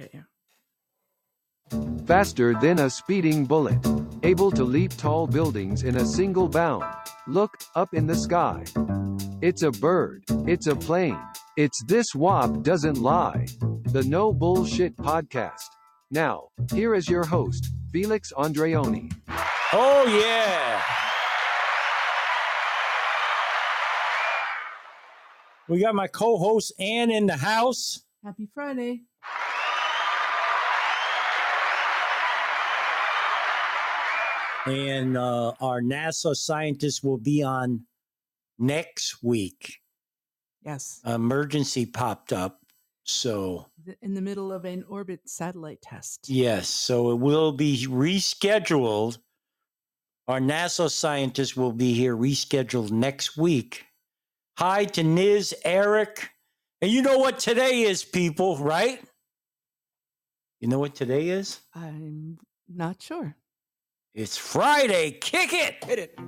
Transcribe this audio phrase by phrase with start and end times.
[0.00, 0.24] get you.
[2.06, 3.78] Faster than a speeding bullet.
[4.22, 6.84] Able to leap tall buildings in a single bound.
[7.26, 8.64] Look, up in the sky.
[9.40, 10.24] It's a bird.
[10.46, 11.18] It's a plane.
[11.56, 13.46] It's This WAP Doesn't Lie.
[13.92, 15.68] The No Bullshit Podcast.
[16.10, 19.12] Now, here is your host, Felix Andreoni.
[19.72, 20.82] Oh, yeah.
[25.68, 28.02] We got my co host Ann in the house.
[28.24, 29.02] Happy Friday.
[34.66, 37.82] And uh, our NASA scientists will be on
[38.58, 39.76] next week.
[40.64, 41.00] Yes.
[41.06, 42.58] Emergency popped up.
[43.04, 43.66] So,
[44.02, 46.28] In the middle of an orbit satellite test.
[46.28, 49.18] yes, so it will be rescheduled.
[50.28, 53.84] Our NASA scientists will be here rescheduled next week.
[54.58, 56.28] Hi to Niz, Eric.
[56.82, 59.00] And you know what today is, people, right?
[60.60, 61.58] You know what today is?
[61.74, 63.34] I'm not sure.
[64.14, 65.12] It's Friday.
[65.12, 65.84] Kick it.
[65.84, 66.18] Hit it.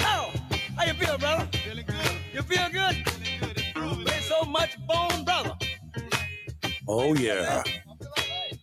[0.00, 0.32] Oh,
[0.76, 1.46] how you feel, brother?
[1.52, 2.10] Feeling good.
[2.32, 2.96] You feel good?
[3.08, 3.62] Feeling good.
[3.76, 4.08] Improving.
[4.08, 5.54] Ain't so much bone, brother.
[6.88, 7.62] Oh, yeah.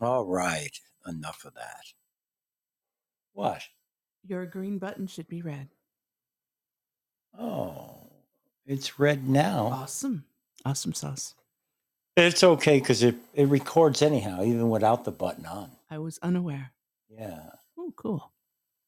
[0.00, 0.78] All right.
[1.06, 1.84] Enough of that.
[3.32, 3.62] What?
[4.24, 5.68] Your green button should be red.
[7.38, 8.08] Oh,
[8.64, 9.66] it's red now.
[9.66, 10.24] Awesome.
[10.64, 11.34] Awesome sauce.
[12.16, 15.70] It's okay because it, it records anyhow, even without the button on.
[15.90, 16.72] I was unaware.
[17.08, 17.50] Yeah.
[17.78, 18.32] Oh, cool.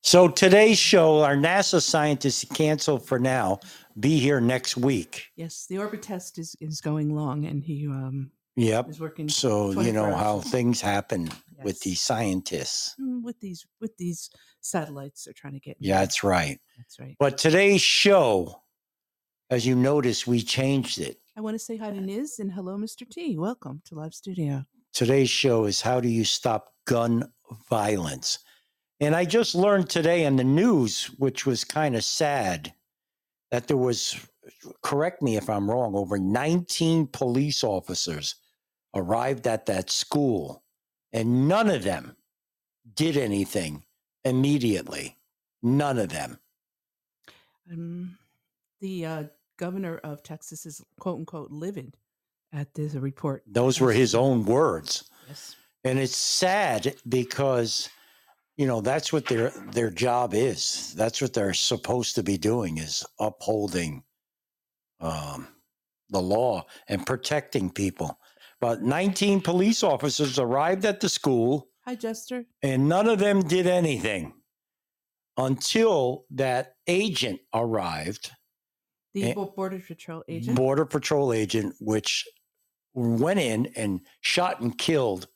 [0.03, 3.59] So today's show, our NASA scientists canceled for now.
[3.99, 5.27] Be here next week.
[5.37, 8.89] Yes, the orbit test is, is going long and he um Yep.
[8.89, 11.29] is working So you 24 know how things happen
[11.63, 12.97] with these scientists.
[13.01, 14.31] Mm, with these with these
[14.61, 15.77] satellites they're trying to get.
[15.79, 16.59] Yeah, that's right.
[16.77, 17.17] that's right.
[17.21, 18.63] But today's show,
[19.51, 21.19] as you notice, we changed it.
[21.37, 23.09] I want to say hi to Niz and hello, Mr.
[23.09, 23.37] T.
[23.39, 24.65] Welcome to Live Studio.
[24.93, 27.31] Today's show is How Do You Stop Gun
[27.71, 28.41] Violence?
[29.01, 32.73] And I just learned today in the news, which was kind of sad,
[33.51, 34.17] that there was,
[34.83, 38.35] correct me if I'm wrong, over 19 police officers
[38.95, 40.65] arrived at that school,
[41.13, 42.17] and none of them
[42.95, 43.85] did anything
[44.25, 45.17] immediately.
[45.63, 46.39] None of them.
[47.71, 48.19] Um,
[48.81, 49.25] the uh,
[49.59, 51.95] governor of Texas is quote unquote livid
[52.53, 53.43] at this report.
[53.47, 55.11] Those were his own words.
[55.29, 55.57] Yes.
[55.85, 57.91] and it's sad because
[58.59, 62.77] you know that's what their their job is that's what they're supposed to be doing
[62.77, 64.03] is upholding
[65.01, 65.49] um,
[66.11, 68.19] the law and protecting people
[68.61, 72.45] but 19 police officers arrived at the school Hi, Jester.
[72.63, 74.35] and none of them did anything
[75.39, 78.33] until that agent arrived
[79.15, 80.57] The Border Patrol agent.
[80.57, 82.27] border patrol agent which
[82.95, 85.29] went in and shot and killed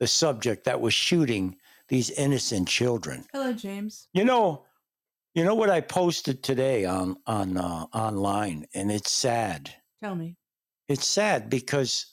[0.00, 1.56] the subject that was shooting
[1.88, 4.08] these innocent children hello, James.
[4.12, 4.64] you know
[5.34, 9.70] you know what i posted today on on uh, online and it's sad
[10.02, 10.36] Tell me.
[10.88, 12.06] it's sad because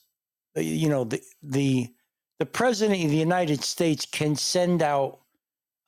[0.58, 1.88] uh, you know the the
[2.40, 5.20] the president of the united states can send out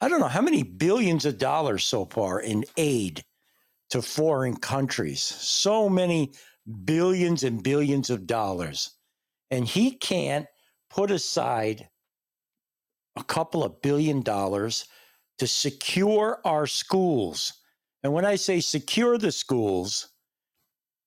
[0.02, 3.24] i don't know how many billions of dollars so far in aid
[3.90, 6.32] to foreign countries so many
[6.86, 8.92] billions and billions of dollars
[9.50, 10.46] and he can't
[10.90, 11.90] put aside
[13.16, 14.86] a couple of billion dollars
[15.40, 17.54] to secure our schools.
[18.04, 20.12] And when i say secure the schools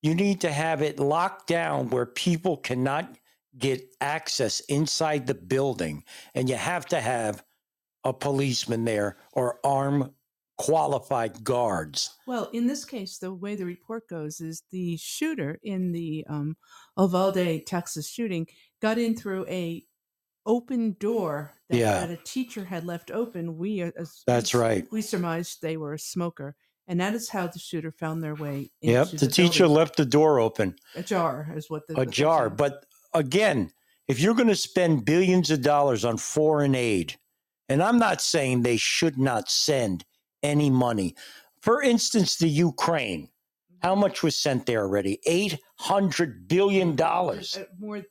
[0.05, 3.17] you need to have it locked down where people cannot
[3.57, 6.03] get access inside the building.
[6.35, 7.43] And you have to have
[8.03, 10.11] a policeman there or armed
[10.59, 12.15] qualified guards.
[12.27, 16.55] Well, in this case, the way the report goes is the shooter in the um,
[16.99, 18.45] Uvalde, Texas shooting
[18.83, 19.83] got in through a
[20.45, 21.99] open door that, Yeah.
[22.05, 23.57] that a teacher had left open.
[23.57, 24.87] We, uh, as That's we, right.
[24.91, 26.55] we surmised they were a smoker,
[26.87, 28.71] and that is how the shooter found their way.
[28.81, 29.77] yep into the teacher building.
[29.77, 32.55] left the door open ajar, is what the a what jar saying.
[32.57, 33.71] but again
[34.07, 37.15] if you're going to spend billions of dollars on foreign aid
[37.69, 40.05] and i'm not saying they should not send
[40.43, 41.15] any money
[41.61, 43.27] for instance the ukraine
[43.85, 45.19] How much was sent there already?
[45.27, 47.55] Eight hundred billion dollars.
[47.55, 48.01] Uh, More,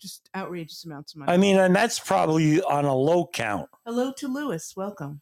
[0.00, 1.30] just outrageous amounts of money.
[1.32, 3.68] I mean, and that's probably on a low count.
[3.86, 4.72] hello to Lewis.
[4.76, 5.20] Welcome.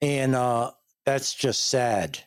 [0.00, 0.70] And uh,
[1.04, 2.18] that's just sad.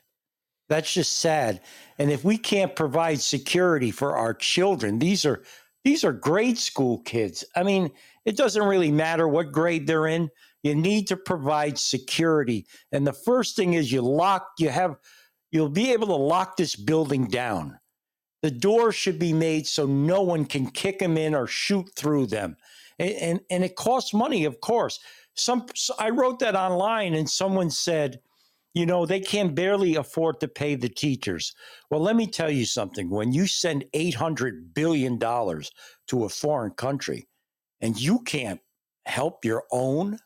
[0.69, 1.62] That's just sad.
[1.98, 5.42] And if we can't provide security for our children, these are
[5.83, 7.44] these are grade school kids.
[7.56, 7.89] I mean,
[8.25, 10.30] it doesn't really matter what grade they're in.
[10.62, 12.68] You need to provide security.
[12.92, 14.98] And the first thing is you lock, you have,
[15.56, 17.80] you'll be able to lock this building down.
[18.44, 22.28] The doors should be made so no one can kick them in or shoot through
[22.28, 22.57] them.
[23.00, 25.00] And, and, and it costs money, of course.
[25.34, 25.66] Some
[25.98, 28.19] I wrote that online and someone said,
[28.74, 31.56] you know, they can barely afford to pay the teachers.
[31.90, 33.10] Well, let me tell you something.
[33.10, 37.28] When you send $800 billion to a foreign country
[37.80, 38.60] and you can't
[39.06, 40.19] help your own,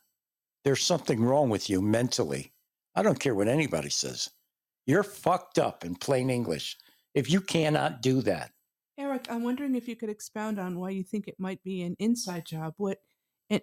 [0.64, 2.52] there's something wrong with you mentally.
[2.96, 4.28] I don't care what anybody says.
[4.90, 6.76] You're fucked up in plain English
[7.14, 8.50] if you cannot do that.
[8.98, 11.94] Eric, I'm wondering if you could expound on why you think it might be an
[12.00, 12.74] inside job.
[12.76, 12.98] What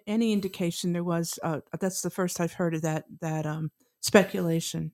[0.06, 1.38] any indication there was?
[1.42, 4.92] Uh, that's the first I've heard of that that um, speculation.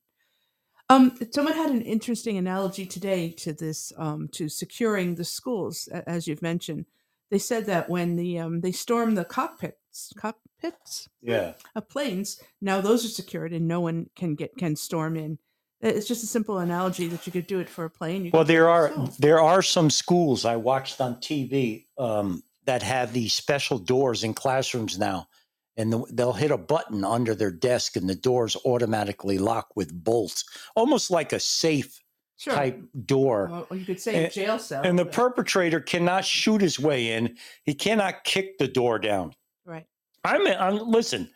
[0.90, 6.26] Um, someone had an interesting analogy today to this um, to securing the schools, as
[6.26, 6.86] you've mentioned.
[7.30, 11.52] They said that when the um, they storm the cockpits, cockpits Yeah.
[11.76, 15.38] of planes, now those are secured and no one can get can storm in.
[15.84, 18.24] It's just a simple analogy that you could do it for a plane.
[18.24, 21.84] You Well, could do it there are there are some schools I watched on TV
[21.98, 25.28] um, that have these special doors in classrooms now,
[25.76, 29.92] and the, they'll hit a button under their desk, and the doors automatically lock with
[29.92, 30.44] bolts,
[30.74, 32.00] almost like a safe
[32.38, 32.54] sure.
[32.54, 33.50] type door.
[33.52, 34.82] Or, or you could say And- jail cell.
[34.84, 39.34] And the but- perpetrator cannot shoot his way in; he cannot kick the door down.
[39.66, 39.84] right.
[40.26, 41.28] I'm, I'm listen.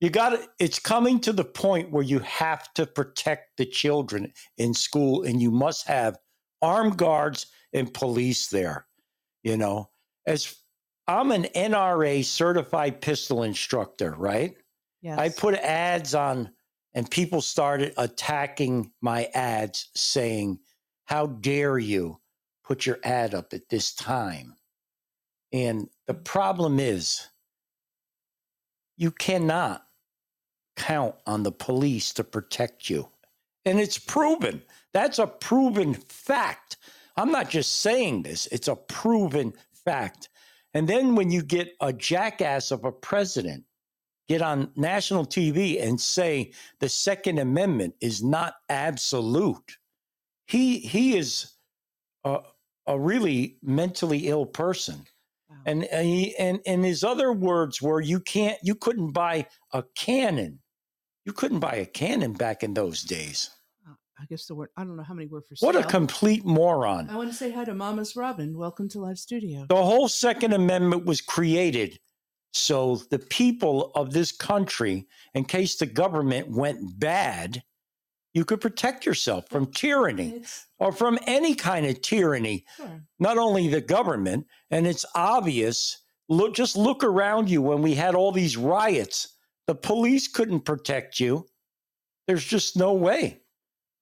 [0.00, 4.32] You got to It's coming to the point where you have to protect the children
[4.56, 6.18] in school, and you must have
[6.62, 8.86] armed guards and police there.
[9.42, 9.90] You know,
[10.26, 10.56] as
[11.06, 14.56] I'm an NRA certified pistol instructor, right?
[15.02, 15.18] Yes.
[15.18, 16.50] I put ads on,
[16.94, 20.60] and people started attacking my ads, saying,
[21.04, 22.20] "How dare you
[22.64, 24.56] put your ad up at this time?"
[25.52, 26.24] And the mm.
[26.24, 27.28] problem is,
[28.96, 29.86] you cannot
[30.80, 33.06] count on the police to protect you.
[33.66, 34.62] And it's proven.
[34.94, 36.78] That's a proven fact.
[37.16, 39.52] I'm not just saying this, it's a proven
[39.84, 40.30] fact.
[40.72, 43.64] And then when you get a jackass of a president
[44.26, 49.76] get on national TV and say the Second Amendment is not absolute,
[50.46, 51.52] he he is
[52.24, 52.38] a,
[52.86, 55.04] a really mentally ill person.
[55.50, 55.56] Wow.
[55.66, 59.84] And and, he, and and his other words were you can't you couldn't buy a
[59.94, 60.60] cannon.
[61.30, 63.50] You couldn't buy a cannon back in those days.
[63.88, 64.70] Uh, I guess the word.
[64.76, 67.08] I don't know how many were for What a complete moron.
[67.08, 68.58] I want to say hi to Mama's Robin.
[68.58, 69.64] Welcome to Live Studio.
[69.68, 72.00] The whole Second Amendment was created
[72.52, 77.62] so the people of this country, in case the government went bad,
[78.34, 82.64] you could protect yourself from tyranny It's or from any kind of tyranny.
[82.76, 83.04] sure.
[83.20, 85.96] not only the government, and it's obvious.
[86.28, 89.36] Look, just look around you when we had all these riots.
[89.70, 91.46] The police couldn't protect you.
[92.26, 93.42] There's just no way.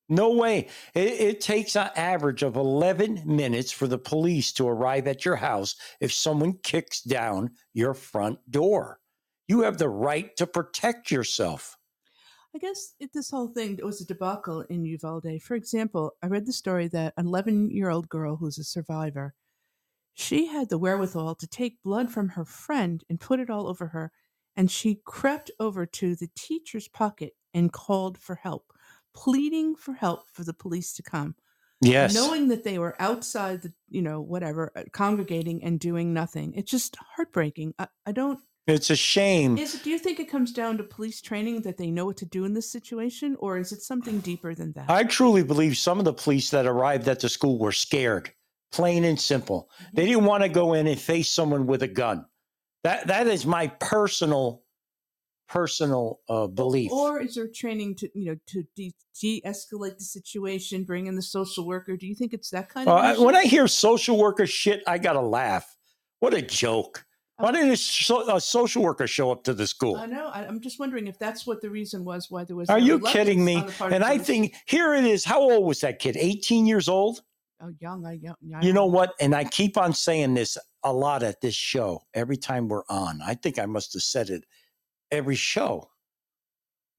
[0.08, 0.68] No way.
[0.94, 5.36] It, it takes an average of 11 minutes for the police to arrive at your
[5.36, 8.98] house if someone kicks down your front door.
[9.46, 11.76] You have the right to protect yourself.
[12.54, 15.42] I guess it, this whole thing was a debacle in Uvalde.
[15.42, 19.34] For example, I read the story that an 11 year old girl who's a survivor,
[20.14, 23.88] she had the wherewithal to take blood from her friend and put it all over
[23.88, 24.12] her,
[24.58, 28.72] and she crept over to the teacher's pocket and called for help,
[29.14, 31.36] pleading for help for the police to come.
[31.80, 32.12] Yes.
[32.12, 36.72] knowing that they were outside the you know whatever uh, congregating and doing nothing it's
[36.72, 39.56] just heartbreaking i, I don't it's a shame.
[39.56, 42.16] is it do you think it comes down to police training that they know what
[42.16, 45.76] to do in this situation or is it something deeper than that I truly believe
[45.76, 48.32] some of the police that arrived at the school were scared,
[48.72, 49.70] plain and simple.
[49.92, 52.26] They didn't want to go in and face someone with a gun.
[52.88, 54.62] That that is my personal
[55.46, 56.90] personal uh, belief.
[56.90, 61.22] or is there training to you know to de- de-escalate the situation bring in the
[61.22, 64.16] social worker do you think it's that kind Uh, of I- when I hear social
[64.18, 65.76] worker shit, I gotta laugh.
[66.20, 67.04] What a joke!
[67.36, 69.96] Why didn't a, so, a social worker show up to the school?
[69.96, 70.28] I know.
[70.28, 72.70] I, I'm just wondering if that's what the reason was why there was.
[72.70, 73.56] Are you kidding me?
[73.56, 75.24] on the part of And I think here it is.
[75.26, 76.16] How old was that kid?
[76.16, 77.20] 18 years old?
[77.62, 78.36] Oh, young, I young.
[78.54, 79.14] I You know what?
[79.20, 83.20] And I keep on saying this a lot at this show every time we're on.
[83.24, 84.44] I think I must have said it
[85.10, 85.90] every show.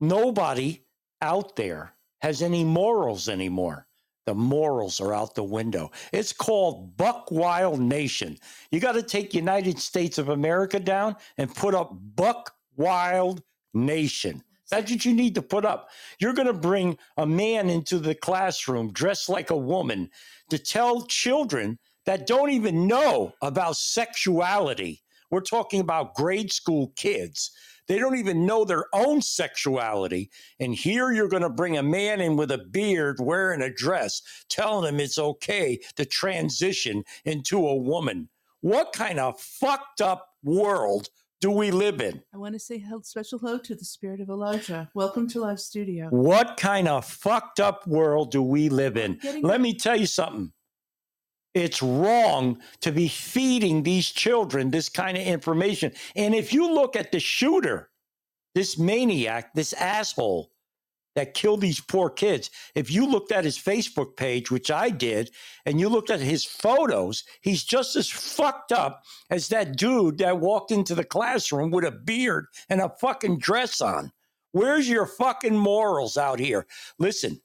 [0.01, 0.83] Nobody
[1.21, 3.87] out there has any morals anymore.
[4.25, 5.89] the morals are out the window.
[6.13, 8.37] It's called Buck Wild Nation.
[8.71, 13.41] You got to take United States of America down and put up Buck Wild
[13.73, 14.43] Nation.
[14.69, 15.89] That's what you need to put up.
[16.19, 20.09] You're going to bring a man into the classroom dressed like a woman
[20.49, 25.01] to tell children that don't even know about sexuality.
[25.31, 27.51] We're talking about grade school kids.
[27.87, 30.29] They don't even know their own sexuality.
[30.59, 34.21] And here you're going to bring a man in with a beard wearing a dress,
[34.47, 38.29] telling him it's okay to transition into a woman.
[38.61, 41.09] What kind of fucked up world
[41.41, 42.21] do we live in?
[42.33, 44.89] I want to say special hello to the spirit of Elijah.
[44.93, 46.09] Welcome to Live Studio.
[46.09, 49.19] What kind of fucked up world do we live in?
[49.41, 50.51] Let me tell you something.
[51.53, 55.93] It's wrong to be feeding these children this kind of information.
[56.15, 57.89] And if you look at the shooter,
[58.53, 60.51] this maniac, this asshole
[61.19, 65.31] that killed these poor kids, if you looked at his Facebook page, which I did,
[65.65, 70.39] and you looked at his photos, he's just as fucked up as that dude that
[70.39, 74.13] walked into the classroom with a beard and a fucking dress on.
[74.53, 76.65] Where's your fucking morals out here?
[76.99, 77.41] Listen,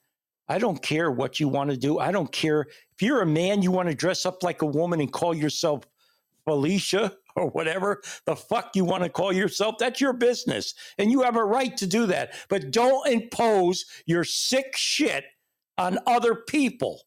[0.48, 1.98] I don't care what you want to do.
[1.98, 5.00] I don't care if you're a man, you want to dress up like a woman
[5.00, 5.82] and call yourself
[6.44, 9.76] Felicia or whatever the fuck you want to call yourself.
[9.78, 10.74] That's your business.
[10.98, 12.34] And you have a right to do that.
[12.48, 15.24] But don't impose your sick shit
[15.76, 17.02] on other people.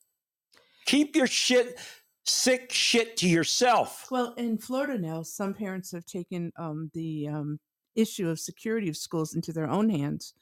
[0.86, 1.80] Keep your shit,
[2.26, 4.08] sick shit to yourself.
[4.12, 7.60] Well, in Florida now, some parents have taken um, the um,
[7.96, 10.34] issue of security of schools into their own hands,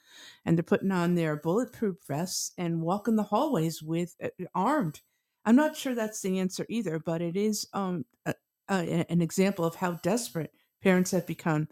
[0.46, 5.02] and they're putting on their bulletproof vests and walking the hallways with uh, armed.
[5.46, 8.06] I'm not sure that's the answer either, but it is um,
[8.70, 11.68] a, an example of how desperate parents have become.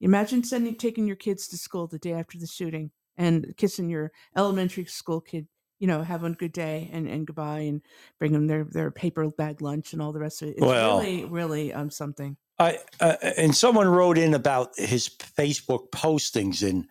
[0.00, 4.12] Imagine sending taking your kids to school the day after the shooting and kissing your
[4.36, 5.46] elementary school kid
[5.78, 7.82] you know, having a good day and, and goodbye and
[8.18, 10.52] bring them their, their paper bag lunch and all the rest of it.
[10.52, 12.36] It's Well- really, really um, something.
[12.56, 16.86] I uh, and someone wrote in about his Facebook postings, and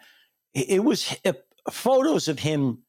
[0.53, 1.31] it was uh,
[1.71, 2.83] photos of him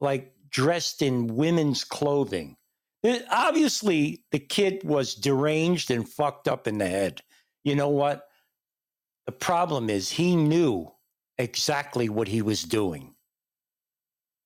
[0.00, 2.56] like dressed in women's clothing.
[3.30, 7.22] Obviously, the kid was deranged and fucked up in the head.
[7.64, 8.26] You know what?
[9.26, 10.92] The problem is he knew
[11.38, 13.14] exactly what he was doing.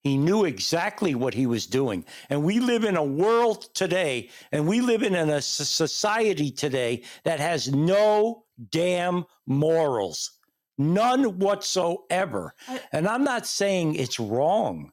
[0.02, 2.04] He knew exactly what he was doing.
[2.28, 7.40] And we live in a world today, and we live in a society today that
[7.40, 10.32] has no damn morals,
[10.76, 12.54] none whatsoever.
[12.68, 14.92] I- and I'm not saying it's wrong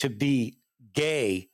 [0.00, 0.58] to be
[0.92, 1.50] gay.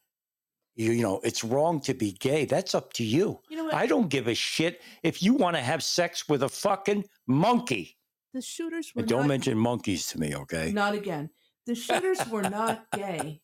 [0.76, 2.44] You, you know, it's wrong to be gay.
[2.46, 3.40] That's up to you.
[3.48, 3.74] You know what?
[3.74, 7.96] I don't give a shit if you want to have sex with a fucking monkey.
[8.32, 10.72] the shooters were And don't not, mention monkeys to me, okay?
[10.72, 11.30] not again.
[11.66, 13.40] The shooters were not gay.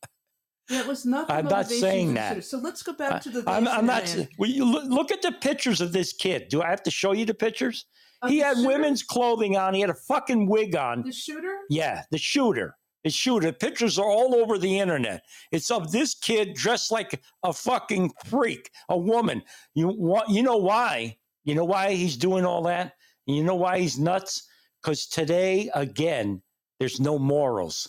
[0.69, 1.27] That was not.
[1.29, 2.29] The I'm not saying that.
[2.31, 2.49] shooters.
[2.51, 3.43] So let's go back to the.
[3.47, 4.15] I'm, I'm not.
[4.39, 6.49] Will you look, look at the pictures of this kid?
[6.49, 7.87] Do I have to show you the pictures?
[8.23, 8.69] Of he the had shooter?
[8.69, 9.75] women's clothing on.
[9.75, 11.03] He had a fucking wig on.
[11.03, 11.57] The shooter.
[11.71, 12.77] Yeah, the shooter.
[13.04, 13.52] The shooter.
[13.52, 15.23] Pictures are all over the internet.
[15.52, 19.42] It's of this kid dressed like a fucking freak, a woman.
[19.75, 20.28] You want?
[20.28, 21.16] You know why?
[21.45, 22.95] You know why he's doing all that?
[23.26, 24.47] You know why he's nuts?
[24.83, 26.42] Because today, again,
[26.78, 27.88] there's no morals.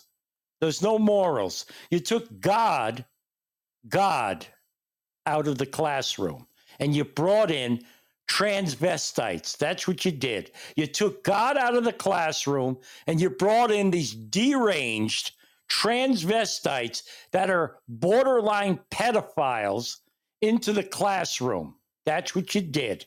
[0.62, 1.66] There's no morals.
[1.90, 3.06] You took God,
[3.88, 4.46] God,
[5.26, 6.48] out of the classroom,
[6.80, 7.82] and you brought in
[8.32, 9.58] transvestites.
[9.58, 10.52] That's what you did.
[10.78, 15.34] You took God out of the classroom and you brought in these deranged
[15.70, 19.98] transvestites that are borderline pedophiles
[20.42, 21.76] into the classroom.
[22.06, 23.06] That's what you did.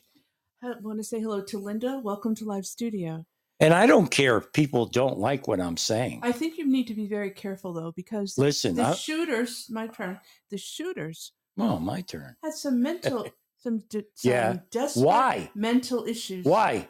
[0.63, 1.99] I want to say hello to Linda.
[2.03, 3.25] Welcome to Live Studio.
[3.59, 6.19] And I don't care if people don't like what I'm saying.
[6.23, 9.67] I think you need to be very careful though, because Listen, the I, shooters.
[9.69, 10.19] My turn.
[10.51, 12.35] The shooters oh, my turn.
[12.43, 13.27] had some mental,
[13.65, 14.57] some, de- Yeah.
[14.71, 15.51] desperate Why?
[15.55, 16.45] mental issues.
[16.45, 16.87] Why?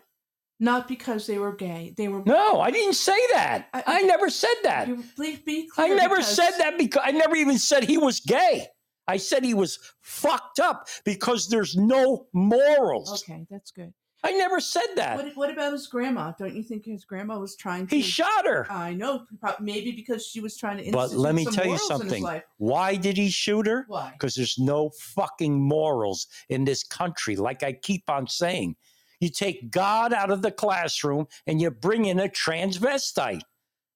[0.59, 1.93] Not because they were gay.
[1.97, 2.21] They were.
[2.25, 3.67] No, I didn't say that.
[3.73, 4.87] I- I, never said that.
[4.87, 5.87] You, please be clear.
[5.93, 8.67] I never because- said that because I never even said he was gay.
[9.07, 13.23] I said he was fucked up because there's no morals.
[13.23, 13.93] Okay, that's good.
[14.25, 15.17] I never said that.
[15.17, 16.31] What, what about his grandma?
[16.31, 17.95] Don't you think his grandma was trying to?
[17.95, 18.65] he shot her.
[18.71, 19.25] I know,
[19.59, 20.91] maybe because she was trying to.
[20.91, 22.41] But let me tell you morals in his something.
[22.57, 23.85] Why did he shoot her?
[23.87, 24.11] Why?
[24.13, 28.75] Because there's no fucking morals in this country, like I keep on saying.
[29.19, 33.41] You take God out of the classroom and you bring in a transvestite.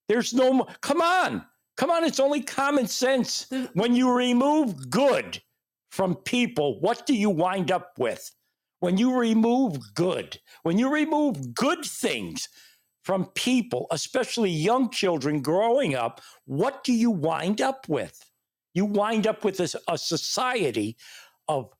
[0.08, 1.46] There's no, mo- come on,
[1.76, 3.48] come on, it's only common sense.
[3.74, 5.42] When you remove good
[5.90, 8.32] from people, what do you wind up with?
[8.80, 12.48] When you remove good, when you remove good things
[13.04, 18.24] from people, especially young children growing up, what do you wind up with?
[18.74, 20.96] You wind up with a, a society
[21.48, 21.74] of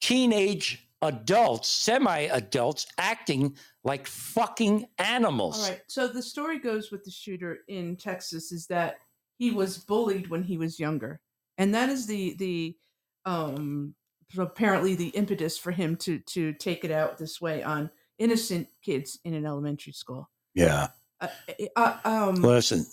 [0.00, 5.64] teenage adults, semi adults, acting like fucking animals.
[5.64, 5.82] All right.
[5.88, 8.98] So the story goes with the shooter in Texas is that
[9.38, 11.20] he was bullied when he was younger,
[11.56, 12.76] and that is the the
[13.24, 13.94] um
[14.36, 19.18] apparently the impetus for him to to take it out this way on innocent kids
[19.24, 20.28] in an elementary school.
[20.54, 20.88] Yeah.
[21.20, 21.28] Uh,
[21.76, 22.86] uh, um, Listen,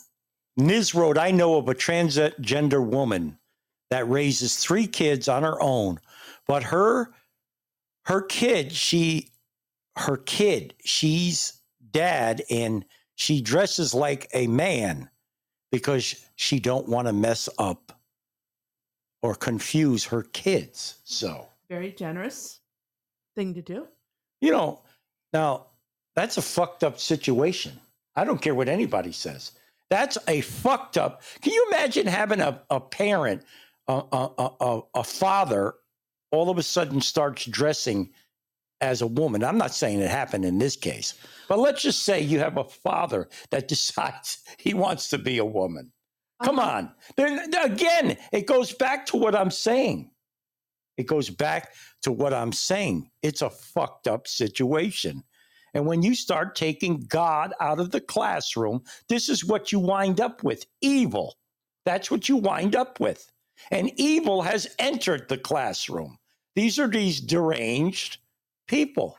[0.57, 0.95] Ms.
[0.95, 3.37] Road, I know of a transgender woman
[3.89, 5.99] that raises three kids on her own,
[6.47, 7.13] but her
[8.05, 9.31] her kid, she
[9.97, 11.61] her kid, she's
[11.91, 15.09] dad and she dresses like a man
[15.71, 17.94] because she don't want to mess up
[19.25, 20.99] or confuse her kids.
[21.03, 22.59] So, very generous
[23.35, 23.87] thing to do.
[24.39, 24.81] you know,
[25.33, 25.65] now
[26.15, 27.79] that's a fucked up situation.
[28.15, 29.51] I don't care what anybody says.
[29.89, 31.21] That's a fucked up.
[31.41, 33.43] Can you imagine having a, a parent,
[33.87, 35.73] a, a, a, a- a father,
[36.31, 38.11] all of a sudden starts dressing
[38.81, 39.43] as a woman?
[39.43, 41.15] I'm not saying it happened in this case,
[41.49, 45.45] but let's just say you have a father that decides he wants to be a
[45.45, 45.91] woman.
[46.43, 46.69] Come Uh-huh.
[46.77, 46.95] on.
[47.15, 50.11] Then again, it goes back to what I'm saying.
[50.97, 51.73] It goes back
[52.03, 53.09] to what I'm saying.
[53.21, 55.23] It's a fucked up situation.
[55.73, 60.21] And when you start taking God out of the classroom, this is what you wind
[60.21, 61.35] up with evil.
[61.85, 63.29] That's what you wind up with.
[63.71, 66.17] And evil has entered the classroom.
[66.55, 68.19] These are these deranged
[68.67, 69.17] people.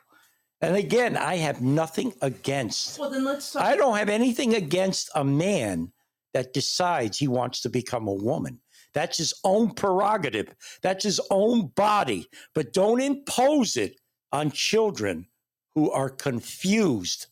[0.63, 3.63] And again, I have nothing against, Well, then let's talk.
[3.63, 5.93] I don't have anything against a man
[6.37, 8.61] that decides he wants to become a woman.
[8.93, 10.55] That's his own prerogative.
[10.83, 12.29] That's his own body.
[12.55, 13.99] But don't impose it
[14.33, 15.29] on children
[15.75, 17.29] who are confused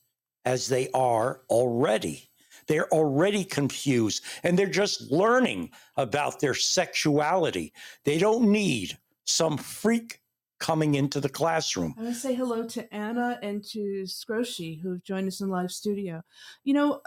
[0.46, 2.30] as they are already.
[2.66, 7.74] They're already confused and they're just learning about their sexuality.
[8.06, 8.96] They don't need
[9.26, 10.22] some freak
[10.60, 11.94] coming into the classroom.
[11.98, 15.50] I want to say hello to Anna and to Scroshi, who have joined us in
[15.50, 16.22] live studio.
[16.62, 17.02] You know,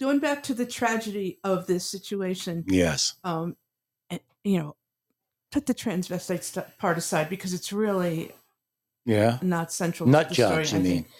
[0.00, 3.14] going back to the tragedy of this situation, Yes.
[3.24, 3.56] um,
[4.10, 4.76] and, you know,
[5.50, 8.32] put the transvestite st- part aside because it's really
[9.04, 9.38] Yeah.
[9.42, 10.08] not central.
[10.08, 10.92] Nut to the story, jobs, you I mean.
[11.04, 11.14] think.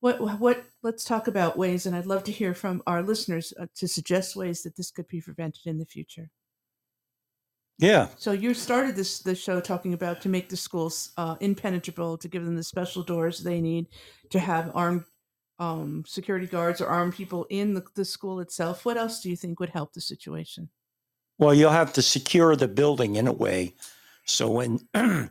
[0.00, 0.64] What what?
[0.82, 4.34] Let's talk about ways, and I'd love to hear from our listeners uh, to suggest
[4.34, 6.28] ways that this could be prevented in the future.
[7.78, 8.08] Yeah.
[8.16, 12.28] So you started this this show talking about to make the schools uh, impenetrable, to
[12.28, 13.86] give them the special doors they need,
[14.30, 15.04] to have armed
[15.62, 18.84] um, security guards or armed people in the, the school itself.
[18.84, 20.68] What else do you think would help the situation?
[21.38, 23.74] Well, you'll have to secure the building in a way
[24.24, 24.80] so when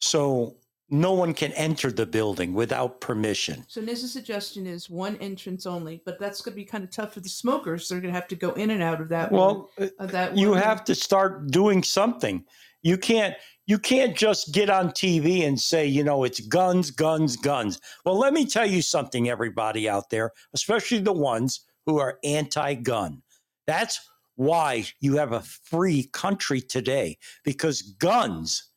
[0.00, 0.56] so
[0.90, 3.64] no one can enter the building without permission.
[3.68, 7.14] So Niz's suggestion is one entrance only, but that's going to be kind of tough
[7.14, 7.88] for the smokers.
[7.88, 9.32] They're going to have to go in and out of that.
[9.32, 10.36] one- Well, uh, of that.
[10.36, 12.44] you one- have to start doing something.
[12.84, 13.34] You can't
[13.66, 17.80] you can't just get on TV and say, you know, it's guns, guns, guns.
[18.04, 23.22] Well, let me tell you something everybody out there, especially the ones who are anti-gun.
[23.66, 23.98] That's
[24.36, 28.70] why you have a free country today because guns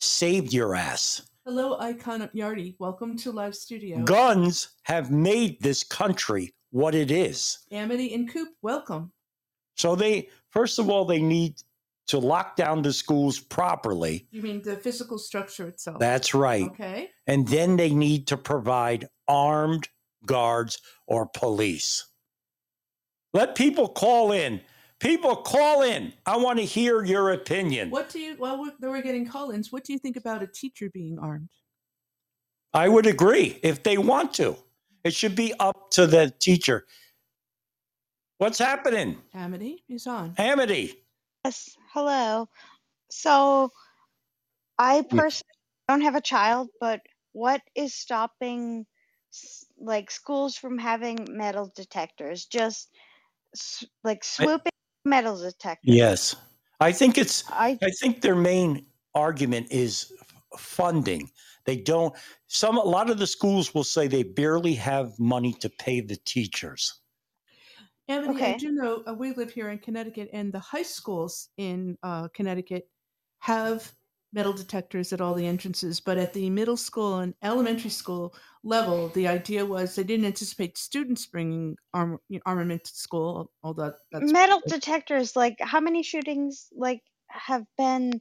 [0.00, 1.22] saved your ass.
[1.46, 2.74] Hello, Icon Yardy.
[2.80, 4.02] Welcome to live studio.
[4.02, 7.60] Guns have made this country what it is.
[7.70, 9.12] Amity and Coop, welcome.
[9.76, 11.54] So they first of all they need
[12.08, 14.26] to lock down the schools properly.
[14.30, 15.98] You mean the physical structure itself?
[15.98, 16.66] That's right.
[16.66, 17.10] Okay.
[17.26, 19.88] And then they need to provide armed
[20.26, 22.06] guards or police.
[23.32, 24.60] Let people call in.
[25.00, 26.12] People call in.
[26.24, 27.90] I want to hear your opinion.
[27.90, 28.36] What do you?
[28.38, 29.72] Well, we're, we're getting call-ins.
[29.72, 31.50] What do you think about a teacher being armed?
[32.72, 34.56] I would agree if they want to.
[35.02, 36.86] It should be up to the teacher.
[38.38, 39.18] What's happening?
[39.34, 40.34] Amity is on.
[40.38, 41.03] Amity.
[41.44, 42.48] Yes, hello.
[43.10, 43.72] So,
[44.78, 45.42] I personally
[45.88, 47.00] don't have a child, but
[47.32, 48.86] what is stopping
[49.32, 52.46] s- like schools from having metal detectors?
[52.46, 52.90] Just
[53.54, 54.72] s- like swooping
[55.04, 55.80] metal detectors.
[55.94, 56.36] Yes.
[56.80, 61.30] I think it's I I think their main argument is f- funding.
[61.66, 62.14] They don't
[62.48, 66.16] some a lot of the schools will say they barely have money to pay the
[66.16, 67.00] teachers.
[68.08, 68.58] Amity, I Okay.
[68.58, 72.90] do know uh, we live here in Connecticut, and the high schools in uh, Connecticut
[73.40, 73.94] have
[74.32, 76.00] metal detectors at all the entrances.
[76.00, 80.76] But at the middle school and elementary school level, the idea was they didn't anticipate
[80.76, 83.52] students bringing arm, you know, armament to school.
[83.62, 88.20] Although that's metal detectors like how many shootings like have been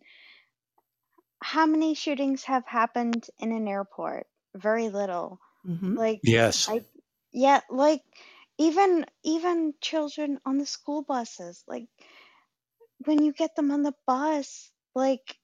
[1.41, 4.28] how many shootings have happened in an airport?
[4.56, 5.39] Very little.
[5.63, 5.96] Mhm.
[5.96, 6.69] Like Yes.
[6.69, 6.86] I
[7.32, 8.02] yeah, like
[8.58, 11.88] even even children on the school buses, like
[13.06, 15.38] when you get them on the bus, like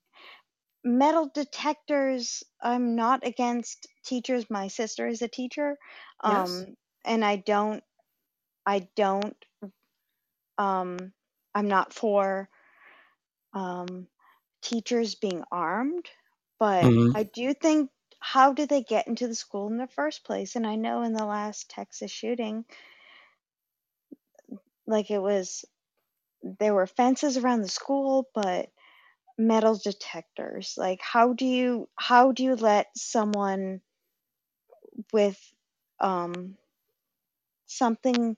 [0.84, 4.50] metal detectors, I'm not against teachers.
[4.50, 5.78] My sister is a teacher.
[6.24, 6.66] Yes.
[6.66, 7.84] Um and I don't
[8.66, 9.38] I don't
[10.58, 11.14] um
[11.56, 12.50] I'm not for
[13.54, 14.08] um
[14.62, 16.10] teachers being armed,
[16.60, 17.14] but Mhm.
[17.14, 20.56] I do think how did they get into the school in the first place?
[20.56, 22.66] And I know in the last Texas shooting,
[24.90, 25.66] like it was
[26.44, 28.72] there were fences around the school, but
[29.38, 30.76] metal detectors.
[30.78, 33.82] Like how do you how do you let someone
[35.12, 35.40] with
[36.00, 36.58] um
[37.66, 38.36] something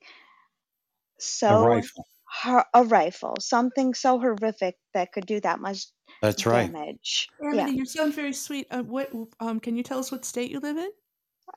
[1.47, 2.07] A so rifle.
[2.25, 5.85] hor- a rifle, something so horrific that could do that much
[6.21, 6.73] That's right.
[6.73, 7.29] damage?
[7.43, 8.67] Amity, Yeah, you sound very sweet.
[8.71, 9.11] Uh, what?
[9.39, 10.91] Um, can you tell us what state you live in?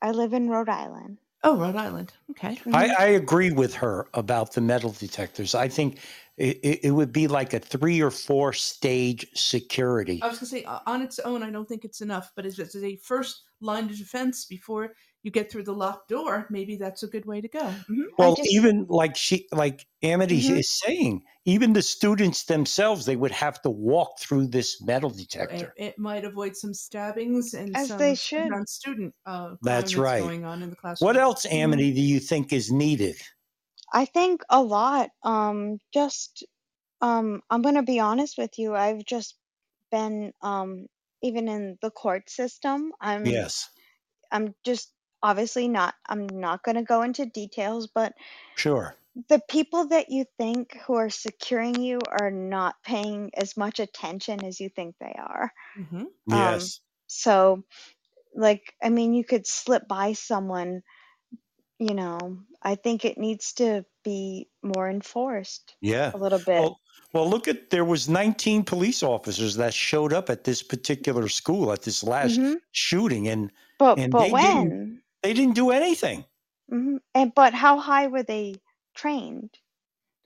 [0.00, 1.18] I live in Rhode Island.
[1.44, 2.14] Oh, Rhode Island.
[2.30, 2.59] Okay.
[2.72, 2.94] I, Mhm.
[2.98, 5.54] I agree with her about the metal detectors.
[5.54, 6.00] I think
[6.38, 10.20] it, it, would be like a three or four stage security.
[10.22, 12.59] I was going to say, on its own, I don't think it's enough, but as
[12.59, 17.08] a first line of defense before you get through the locked door, maybe that's a
[17.08, 17.84] good way to go.
[17.88, 20.58] hmm Well, just even like she, like Amity Mhm.
[20.58, 25.76] is saying, even the students themselves, they would have to walk through this metal detector.
[25.76, 28.54] it might avoid some stabbings and as they some should.
[28.54, 30.12] on student uh, crime That's that's right.
[30.12, 31.08] going on in the classroom.
[31.08, 31.22] What classroom.
[31.22, 31.52] else, Mhm.
[31.52, 33.16] Amity, do you think is needed?
[33.94, 35.10] I think a lot.
[35.22, 36.44] Um, just
[37.00, 38.74] um, I'm gonna be honest with you.
[38.76, 39.38] I've just
[39.90, 40.87] been um,
[41.22, 42.92] even in the court system.
[43.00, 43.70] I'm Yes,
[44.32, 44.92] I'm just
[45.24, 45.96] obviously not.
[46.08, 48.14] I'm not gonna go into details, but
[48.56, 48.96] sure.
[49.28, 54.44] the people that you think who are securing you are not paying as much attention
[54.44, 55.52] as you think they are.
[55.76, 56.80] hmm Um, Yes.
[57.06, 57.64] so
[58.34, 60.82] like I mean, you could slip by someone.
[61.78, 66.14] You know, I think it needs to be more enforced Yeah.
[66.14, 66.62] a little bit.
[66.62, 66.80] Well,
[67.12, 71.72] well, look at there was 19 police officers that showed up at this particular school
[71.72, 75.03] at this last hmm shooting, and But and but they didn't when?
[75.24, 76.26] They didn't do anything.
[76.68, 78.60] hmm And but how high were they
[78.94, 79.58] trained?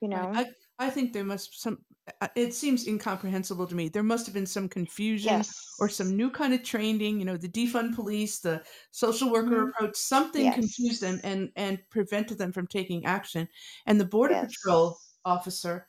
[0.00, 0.40] You know?
[0.40, 0.46] I,
[0.78, 1.84] I think there must some.
[2.22, 3.88] uh, It seems incomprehensible to me.
[3.88, 5.46] There must have been some confusion
[5.78, 7.18] or some new kind of training.
[7.18, 9.96] You know, the defund police, the social worker hmm approach.
[9.96, 13.48] Something confused them and and prevented them from taking action.
[13.86, 15.88] And the border patrol officer,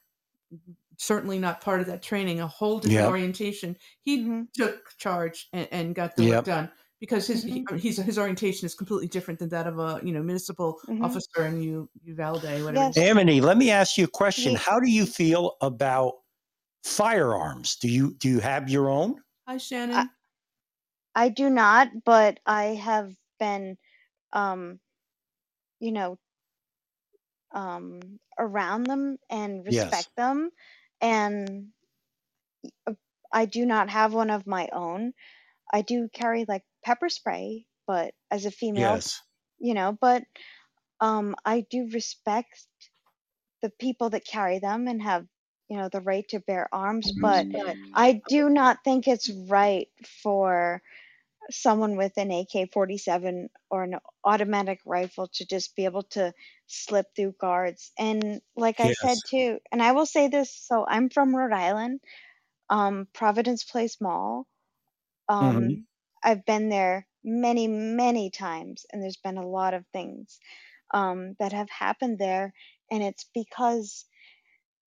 [0.98, 3.08] certainly not part of that training, a whole different Yep.
[3.08, 3.78] orientation.
[4.02, 7.98] He hmm took charge and, and got the work done because his hmm he, he's,
[7.98, 11.62] his orientation is completely different than that of a you know municipal hmm officer in
[11.62, 12.76] U Uvalde, whatever.
[12.76, 12.98] it Yes.
[12.98, 14.54] Amity, let me ask you a question.
[14.54, 16.14] Ye- How do you feel about
[16.84, 17.78] firearms?
[17.78, 19.16] Do you do you have your own?
[19.48, 20.10] Hi, I, Shannon.
[21.16, 23.78] I do not, but I have been,
[24.34, 24.80] um,
[25.80, 26.18] you know,
[27.52, 28.00] um,
[28.38, 29.86] around them and Yes.
[29.86, 30.52] respect them.
[31.02, 31.68] And
[32.88, 32.94] uh,
[33.34, 35.14] I do not have one of my own.
[35.72, 39.22] I do carry like pepper spray, but as a female, Yes.
[39.60, 40.24] you know, but
[41.02, 42.68] um, I do respect
[43.62, 45.26] the people that carry them and have,
[45.70, 47.12] you know, the right to bear arms.
[47.22, 47.48] But
[47.94, 49.90] I do not think it's right
[50.24, 50.82] for
[51.52, 56.34] someone with an AK 47 or an automatic rifle to just be able to
[56.68, 57.92] slip through guards.
[57.98, 59.24] And like I said Yes.
[59.26, 62.02] too, and I will say this so I'm from Rhode Island,
[62.70, 64.48] um, Providence Place Mall.
[65.40, 65.88] Hmm Um,
[66.24, 70.40] I've been there many, many times, and there's been a lot of things
[70.94, 72.54] um, that have happened there.
[72.92, 74.06] And it's because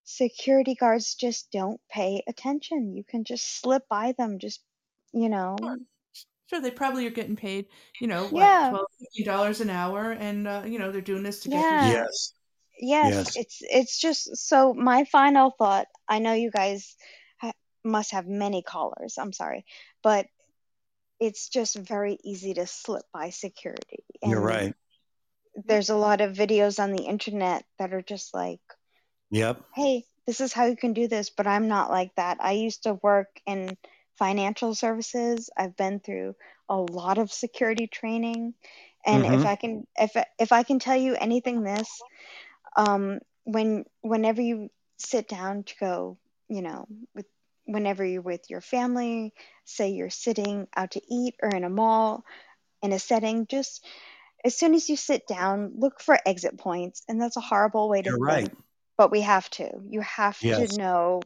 [0.05, 2.94] security guards just don't pay attention.
[2.96, 4.62] You can just slip by them, just,
[5.12, 5.57] you know.
[5.61, 5.78] Sure.
[6.48, 10.12] Sure, they probably are getting paid, you know, what, Yeah, twelve, fifteen dollars an hour,
[10.12, 11.78] and uh, you know they're doing this to get through.
[11.81, 12.02] yeah.
[12.02, 12.35] Yes.
[12.81, 13.37] Yes, Yes.
[13.37, 15.87] it's it's just so my final thought.
[16.09, 17.07] I know you guys ha
[17.84, 19.18] must have many callers.
[19.18, 19.64] I'm sorry,
[20.02, 20.26] but
[21.20, 24.04] it's just very easy to slip by security.
[24.22, 24.74] You're right.
[25.64, 28.60] there's a lot of videos on the internet that are just like,
[29.30, 29.64] Yep.
[29.74, 32.38] hey, this is how you can do this, but I'm not like that.
[32.40, 33.76] I used to work in
[34.18, 35.50] financial services.
[35.56, 36.34] I've been through
[36.68, 38.54] a lot of security training.
[39.04, 42.04] And if hmm I can if if I can tell you anything this,
[42.76, 44.68] um when whenever you
[44.98, 46.18] sit down to go,
[46.48, 47.26] you know, with
[47.72, 49.32] whenever you're with your family,
[49.64, 52.24] say you're sitting out to eat or in a mall
[52.82, 53.85] in a setting, just
[54.44, 57.02] as soon as you sit down, look for exit points.
[57.08, 58.50] And that's a horrible way to You're think, right.
[58.96, 59.70] but we have to.
[59.88, 61.20] You have to know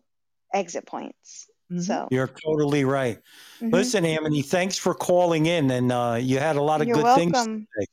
[0.52, 1.46] exit points.
[1.68, 3.18] hmm So, You're totally right.
[3.60, 3.72] mhm.
[3.72, 7.06] Listen, Amity, thanks for calling in, and uh, you had a lot of you're good
[7.14, 7.68] things to welcome.
[7.78, 7.86] say.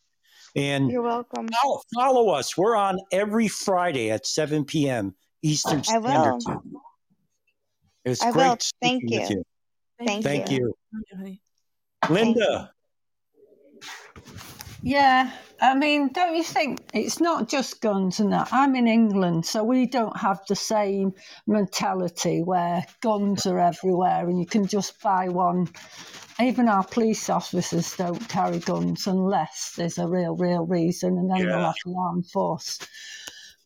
[0.55, 1.47] And You're welcome.
[1.61, 2.57] follow, follow us.
[2.57, 5.15] We're on every Friday at 7 p.m.
[5.41, 6.63] Eastern I Standard will.
[8.05, 8.11] Time.
[8.11, 8.57] It's I great will.
[8.81, 9.19] Thank you.
[9.29, 9.43] you.
[10.05, 10.75] Thank Thank you.
[10.91, 11.15] you.
[11.25, 11.37] you.
[12.09, 12.71] Linda.
[14.85, 18.49] Yeah, I mean, don't you think it's not just guns and that?
[18.51, 21.13] I'm in England, so we don't have the same
[21.47, 25.69] mentality where guns are everywhere and you can just buy one.
[26.41, 31.37] Even our police officers don't carry guns unless there's a real, real reason, and then
[31.37, 31.45] Yeah.
[31.45, 32.79] they'll have the armed force.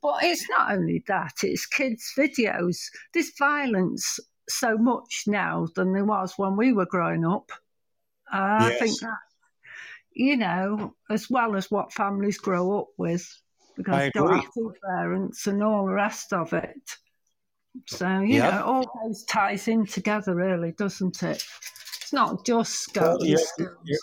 [0.07, 2.77] But it's not only that, it's kids' videos.
[3.13, 7.51] There's violence so much now than there was when we were growing up.
[8.33, 9.17] Uh, I think that,
[10.13, 13.27] you know, as well as what families grow up with,
[13.75, 16.95] because they don't have two parents and all the rest of it.
[17.87, 18.53] So, you Yep.
[18.53, 21.43] know, all those ties in together, really, doesn't it?
[21.99, 23.29] It's not just Well, guns.
[23.29, 23.77] yeah, guns.
[23.83, 23.99] you're-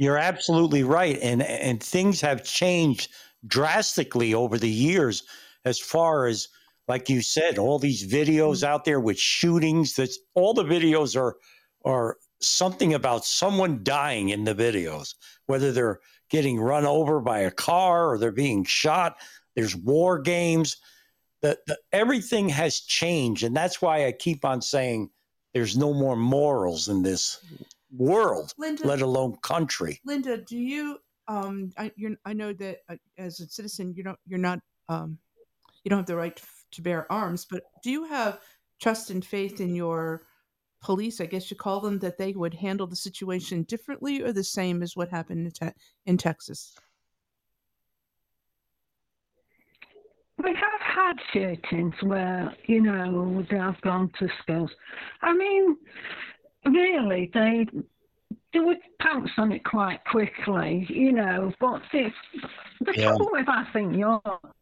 [0.00, 3.10] You're absolutely right, and and things have changed
[3.46, 5.22] drastically over the years,
[5.64, 6.48] as far as
[6.88, 8.72] like you said, all these videos mm-hmm.
[8.72, 9.94] out there with shootings.
[9.94, 11.36] That's all the videos are
[11.84, 15.14] are something about someone dying in the videos,
[15.46, 19.16] whether they're getting run over by a car or they're being shot.
[19.54, 20.76] There's war games.
[21.40, 25.10] The, the everything has changed, and that's why I keep on saying
[25.54, 27.40] there's no more morals in this
[27.96, 30.00] world Linda, let alone country.
[30.04, 30.98] Linda, do you?
[31.28, 31.92] Um, I
[32.24, 35.18] I know that uh, as a citizen, you don't you're not um,
[35.84, 38.40] you don't have the right to, to bear arms, but do you have
[38.80, 40.22] trust and faith in your
[40.82, 41.20] police?
[41.20, 44.82] I guess you call them that they would handle the situation differently or the same
[44.82, 46.74] as what happened in, te- in Texas.
[50.42, 54.70] We have had shootings where, you know, they have gone to schools.
[55.20, 55.76] I mean,
[56.64, 57.66] really, they
[58.52, 61.52] they would pounce on it quite quickly, you know.
[61.60, 62.16] But it's,
[62.80, 63.16] the Yeah.
[63.18, 64.20] trouble with I think yours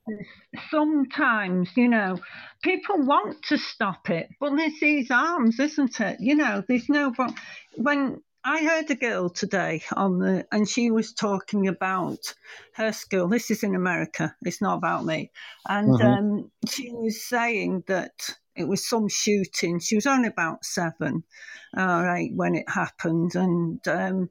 [0.09, 0.27] is
[0.71, 2.19] sometimes, you know,
[2.63, 6.19] people want to stop it, but there's these arms, isn't it?
[6.21, 7.13] You know, there's no.
[7.77, 12.33] When I heard a girl today on the, and she was talking about
[12.75, 13.29] her school.
[13.29, 14.37] This is in America.
[14.43, 15.33] It's not about me.
[15.69, 16.01] And Mhm.
[16.01, 19.79] um, she was saying that it was some shooting.
[19.81, 21.23] She was only about seven,
[21.77, 24.31] all right, when it happened, and um,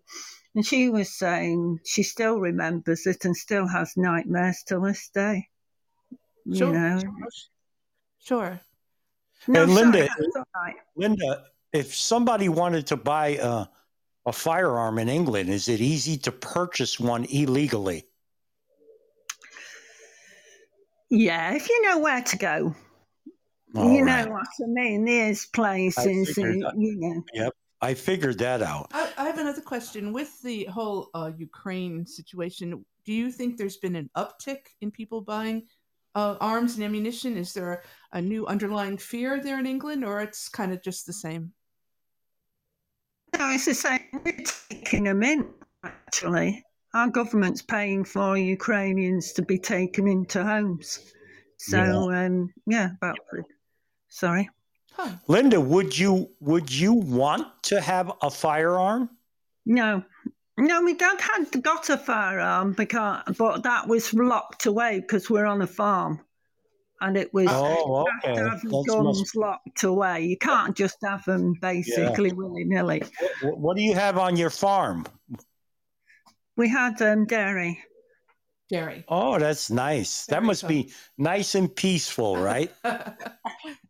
[0.55, 5.47] and she was saying she still remembers it and still has nightmares to this day.
[6.53, 6.67] Sure.
[6.67, 7.01] You know,
[8.19, 8.59] Sure.
[9.47, 10.75] no, And Linda- sorry, that's.
[10.95, 13.65] Linda, if somebody wanted to buy a,
[14.25, 18.05] a firearm in England, is it easy to purchase one illegally?
[21.09, 22.75] Yeah, if you know where to go,
[23.75, 24.25] All you right.
[24.25, 25.05] know what I mean.
[25.05, 26.79] There's places, figured uh, that.
[26.79, 27.23] you know.
[27.33, 27.53] Yep.
[27.81, 28.87] I figured that out.
[28.93, 30.13] I, I have another question.
[30.13, 35.21] With the whole uh, Ukraine situation, do you think there's been an uptick in people
[35.21, 35.67] buying
[36.15, 37.37] uh, arms and ammunition?
[37.37, 37.83] Is there
[38.13, 41.51] a new underlying fear there in England, or it's kind of just the same?
[43.37, 43.99] No, it's the same.
[44.13, 44.37] We're
[44.69, 45.49] taking them in,
[45.83, 46.63] actually.
[46.93, 51.13] Our government's paying for Ukrainians to be taken into homes.
[51.57, 53.17] So, um, yeah, about.
[54.15, 54.49] Sorry.
[54.93, 55.11] Huh.
[55.27, 59.09] Linda, would you would you want to have a firearm?
[59.65, 60.03] No.
[60.57, 65.45] No, my dad had got a firearm, because, but that was locked away because we're
[65.45, 66.21] on a farm.
[67.01, 68.41] And it was Oh, you have okay.
[68.41, 70.21] to have guns must- locked away.
[70.23, 73.03] You can't just have them basically willy nilly.
[73.41, 75.05] What, what do you have on your farm?
[76.55, 77.83] We had um, dairy.
[78.71, 79.03] Jerry.
[79.09, 80.25] Oh, that's nice.
[80.27, 80.69] That must cool.
[80.69, 82.71] be nice and peaceful, right?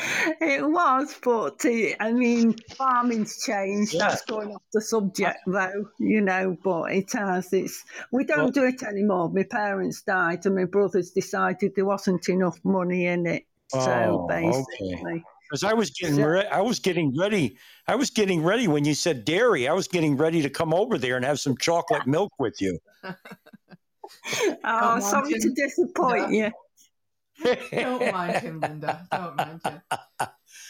[0.40, 3.94] It was, but uh, I mean, farming's changed.
[3.94, 4.08] Yeah.
[4.08, 6.56] That's going off the subject, though, you know.
[6.62, 7.52] But it has.
[7.52, 9.28] It's we don't Well- do it anymore.
[9.30, 13.44] My parents died, and my brothers decided there wasn't enough money in it.
[13.68, 14.42] So Oh, okay.
[14.50, 17.56] basically, Because I was getting So- re- I was getting ready.
[17.86, 19.68] I was getting ready when you said dairy.
[19.68, 22.78] I was getting ready to come over there and have some chocolate milk with you.
[23.04, 23.14] oh,
[24.64, 25.54] mind sorry to him.
[25.54, 26.50] disappoint you.
[27.72, 29.06] Don't mind him, Linda.
[29.10, 29.80] Don't mind him.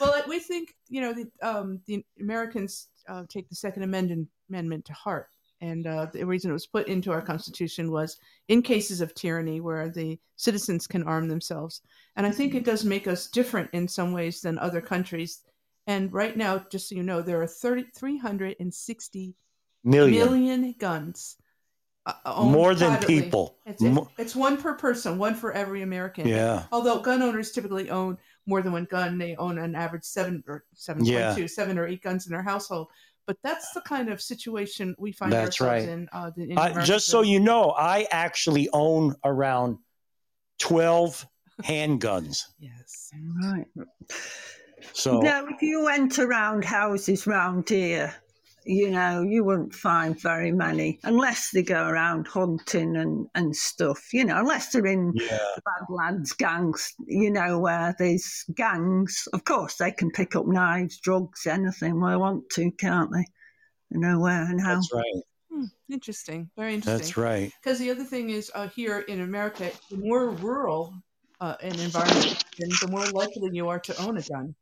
[0.01, 4.85] Well, we think you know the um, the Americans uh, take the Second Amendment Amendment
[4.87, 5.29] to heart,
[5.61, 9.61] and uh, the reason it was put into our Constitution was in cases of tyranny
[9.61, 11.83] where the citizens can arm themselves,
[12.17, 15.43] and I think it does make us different in some ways than other countries.
[15.87, 19.35] And right now, just so you know, there are 30, 360
[19.83, 20.15] Million.
[20.15, 21.37] million guns.
[22.07, 23.21] Uh, owned More than privately.
[23.23, 23.59] people.
[23.67, 26.27] It's, Mo- it's one per person, one for every American.
[26.27, 26.65] yeah.
[26.73, 30.65] Although gun owners typically own more than one gun, they own an average seven or
[30.75, 31.35] seven point Yeah.
[31.35, 32.89] two, seven or eight guns in their household.
[33.27, 35.93] But that's the kind of situation we find That's ourselves right.
[35.93, 36.09] in.
[36.13, 39.77] Uh, the, in I, just so you know, I actually own around
[40.59, 41.27] 12
[41.63, 42.45] handguns.
[42.59, 43.11] yes.
[43.43, 43.67] Right.
[44.95, 48.15] So No, if you went around houses round here,
[48.71, 54.13] you know, you wouldn't find very many unless they go around hunting and, and stuff,
[54.13, 59.27] you know, unless they're in yeah, Badlands gangs, you know, where there's gangs.
[59.33, 63.25] Of course, they can pick up knives, drugs, anything they want to, can't they?
[63.91, 64.77] They know where and how.
[64.77, 65.23] that's right.
[65.51, 66.49] Hmm, interesting.
[66.57, 66.99] Very interesting.
[66.99, 67.53] That's right.
[67.61, 70.95] Because the other thing is, uh, here in America, the more rural
[71.41, 74.55] uh, an environment, then the more likely you are to own a gun.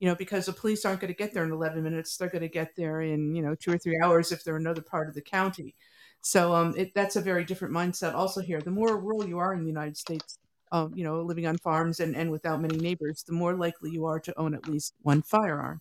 [0.00, 2.42] You know, because the police aren't going to get there in 11 minutes; they're going
[2.42, 5.08] to get there in you know two or three hours if they're in another part
[5.08, 5.74] of the county.
[6.20, 8.14] So, um, it, that's a very different mindset.
[8.14, 10.38] Also, here, the more rural you are in the United States,
[10.72, 14.04] um, you know, living on farms and, and without many neighbors, the more likely you
[14.06, 15.80] are to own at least one firearm.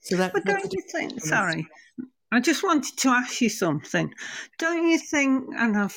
[0.00, 0.32] So that.
[0.32, 1.66] But don't you think, sorry,
[2.32, 4.12] I just wanted to ask you something.
[4.58, 5.96] Don't you think, and I've,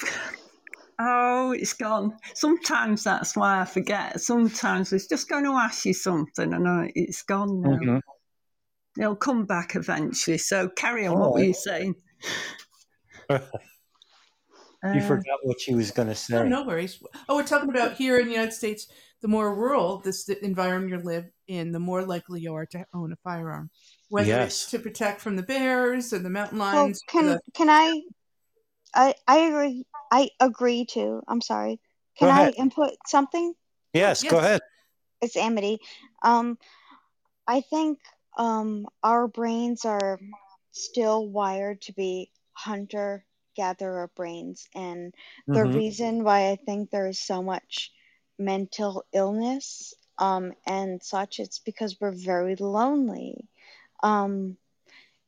[0.99, 2.17] oh, it's gone.
[2.35, 4.19] Sometimes that's why I forget.
[4.21, 7.69] Sometimes it's just going to ask you something and I, it's gone now.
[7.69, 8.01] Mhm.
[8.97, 10.38] It'll come back eventually.
[10.38, 11.13] So carry on.
[11.13, 11.47] All what were right.
[11.47, 11.95] you saying?
[14.81, 16.38] You Uh, forgot what she was going to say.
[16.38, 17.03] Oh, no worries.
[17.27, 18.88] Oh, we're talking about here in the United States.
[19.21, 22.85] The more rural this the environment you live in, the more likely you are to
[22.93, 23.69] own a firearm,
[24.07, 24.63] whether Yes.
[24.63, 27.01] it's to protect from the bears or the mountain Oh, lions.
[27.01, 28.01] or can the, can I?
[28.93, 29.85] I I agree.
[30.12, 31.22] I agree too.
[31.28, 31.80] I'm sorry.
[32.19, 32.52] Go Can I ahead.
[32.52, 33.54] input something?
[33.93, 34.62] Yes, go ahead.
[35.22, 35.80] It's Amity.
[36.24, 36.58] Um,
[37.48, 38.00] I think
[38.38, 40.19] um our brains are
[40.72, 45.13] still wired to be hunter gatherer brains, and
[45.54, 45.65] the Mhm.
[45.65, 47.91] reason why I think there is so much
[48.38, 53.48] mental illness um and such, it's because we're very lonely.
[54.04, 54.58] Um,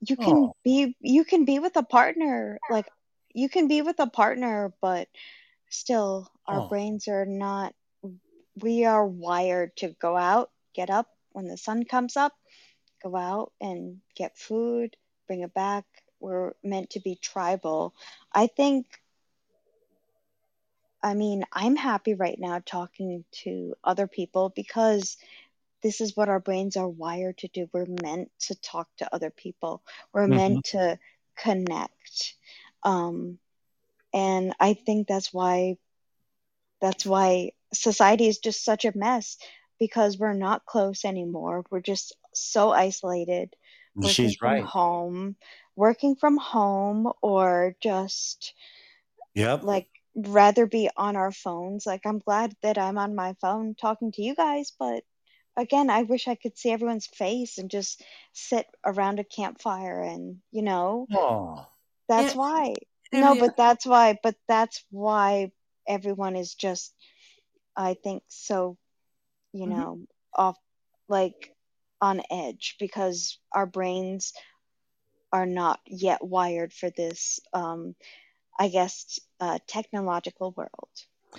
[0.01, 0.55] you can Oh.
[0.63, 2.87] be you can be with a partner like
[3.33, 5.07] you can be with a partner but
[5.69, 6.61] still our Oh.
[6.61, 7.73] brains are not
[8.61, 12.33] we are wired to go out get up when the sun comes up
[13.03, 14.95] go out and get food
[15.27, 15.85] bring it back
[16.19, 17.93] we're meant to be tribal
[18.33, 18.85] i think
[21.03, 25.17] i mean i'm happy right now talking to other people because
[25.83, 27.69] this is what our brains are wired to do.
[27.73, 29.81] We're meant to talk to other people.
[30.13, 30.27] We're Mhm.
[30.27, 30.99] meant to
[31.37, 32.35] connect.
[32.83, 33.39] Um,
[34.13, 35.77] and I think that's why
[36.81, 39.37] that's why society is just such a mess
[39.79, 41.63] because we're not close anymore.
[41.69, 43.55] We're just so isolated,
[43.95, 44.63] working She's from right.
[44.63, 45.35] home,
[45.75, 48.53] working from home, or just
[49.35, 49.63] Yep.
[49.63, 51.85] like rather be on our phones.
[51.85, 55.03] Like I'm glad that I'm on my phone talking to you guys, but
[55.57, 60.37] again, I wish I could see everyone's face and just sit around a campfire and,
[60.51, 61.67] you know, Oh.
[62.11, 62.75] That's Yeah, why.
[63.13, 65.51] No, Emily, but that's why, but that's why
[65.87, 66.93] everyone is just,
[67.75, 68.77] I think, so,
[69.53, 69.69] you Mhm.
[69.69, 69.99] know,
[70.35, 70.57] off,
[71.07, 71.55] like
[72.01, 74.33] on edge because our brains
[75.31, 77.95] are not yet wired for this, um,
[78.59, 80.89] I guess, uh, technological world.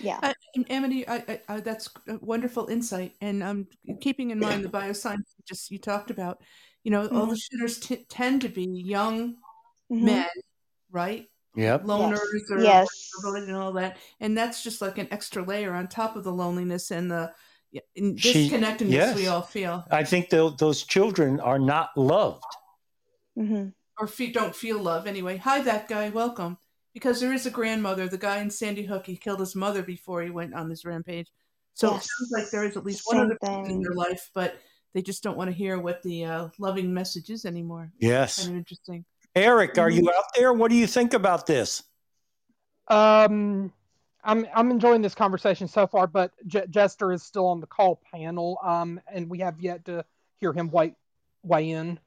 [0.00, 0.18] Yeah.
[0.22, 0.32] Uh,
[0.70, 3.12] Amity, I, I, I, that's a wonderful insight.
[3.20, 3.66] And um,
[4.00, 6.40] keeping in mind the bioscience you just you talked about,
[6.82, 9.37] you know, all the shooters t- tend to be young
[9.90, 10.04] Mhm.
[10.04, 10.26] men,
[10.92, 11.28] right?
[11.57, 11.83] Yep.
[11.85, 12.50] Loners Yes.
[12.50, 13.11] or Yes.
[13.20, 16.33] vulnerability and all that, and that's just like an extra layer on top of the
[16.33, 17.33] loneliness and the
[17.72, 22.44] yeah, and She- disconnectedness we all feel, I think tho- those children are not loved.
[23.37, 25.37] hmm or fe- don't feel love anyway.
[25.37, 26.09] Hi, that guy.
[26.09, 26.59] Welcome.
[26.94, 28.09] Because there is a grandmother.
[28.09, 31.31] The guy in Sandy Hook, he killed his mother before he went on this rampage.
[31.74, 33.83] So it sounds like there is at least one other person in thing.
[33.83, 34.57] their life, but
[34.94, 37.92] they just don't want to hear what the uh, loving message is anymore.
[37.98, 38.38] Yes.
[38.38, 39.05] Kind of interesting.
[39.34, 40.52] Eric, are you out there?
[40.52, 41.82] What do you think about this?
[42.88, 43.72] Um,
[44.24, 48.00] I'm I'm enjoying this conversation so far, but J- Jester is still on the call
[48.12, 50.04] panel, um, and we have yet to
[50.38, 50.94] hear him weigh
[51.42, 51.98] weigh in.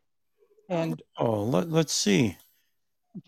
[0.69, 2.37] And Oh, let, let's see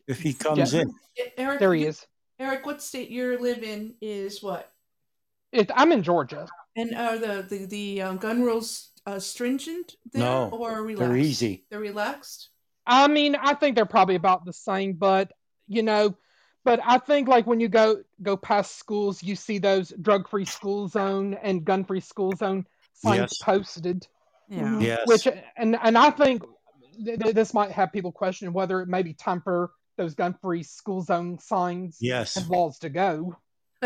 [0.07, 0.93] if he comes Jester, in.
[1.37, 2.05] Eric, there he you- is.
[2.39, 4.71] Eric, what state you live in is what?
[5.51, 6.47] It, I'm in Georgia.
[6.75, 10.99] And are the the, the um, gun rules uh, stringent there No, or relaxed?
[11.09, 11.65] They're easy.
[11.71, 12.49] They're relaxed.
[12.87, 15.31] I mean, I think they're probably about the same, but
[15.67, 16.15] you know,
[16.63, 20.87] but I think like when you go go past schools, you see those drug-free school
[20.87, 23.37] zone and gun-free school zone signs Yes.
[23.43, 24.07] posted.
[24.49, 24.61] Yeah.
[24.61, 24.81] Mhm.
[24.81, 24.99] Yes.
[25.07, 25.27] Which
[25.57, 26.43] and and I think
[27.03, 30.63] th- th- this might have people question whether it may be time for those gun-free
[30.63, 32.37] school zone signs yes.
[32.37, 33.35] and laws to go.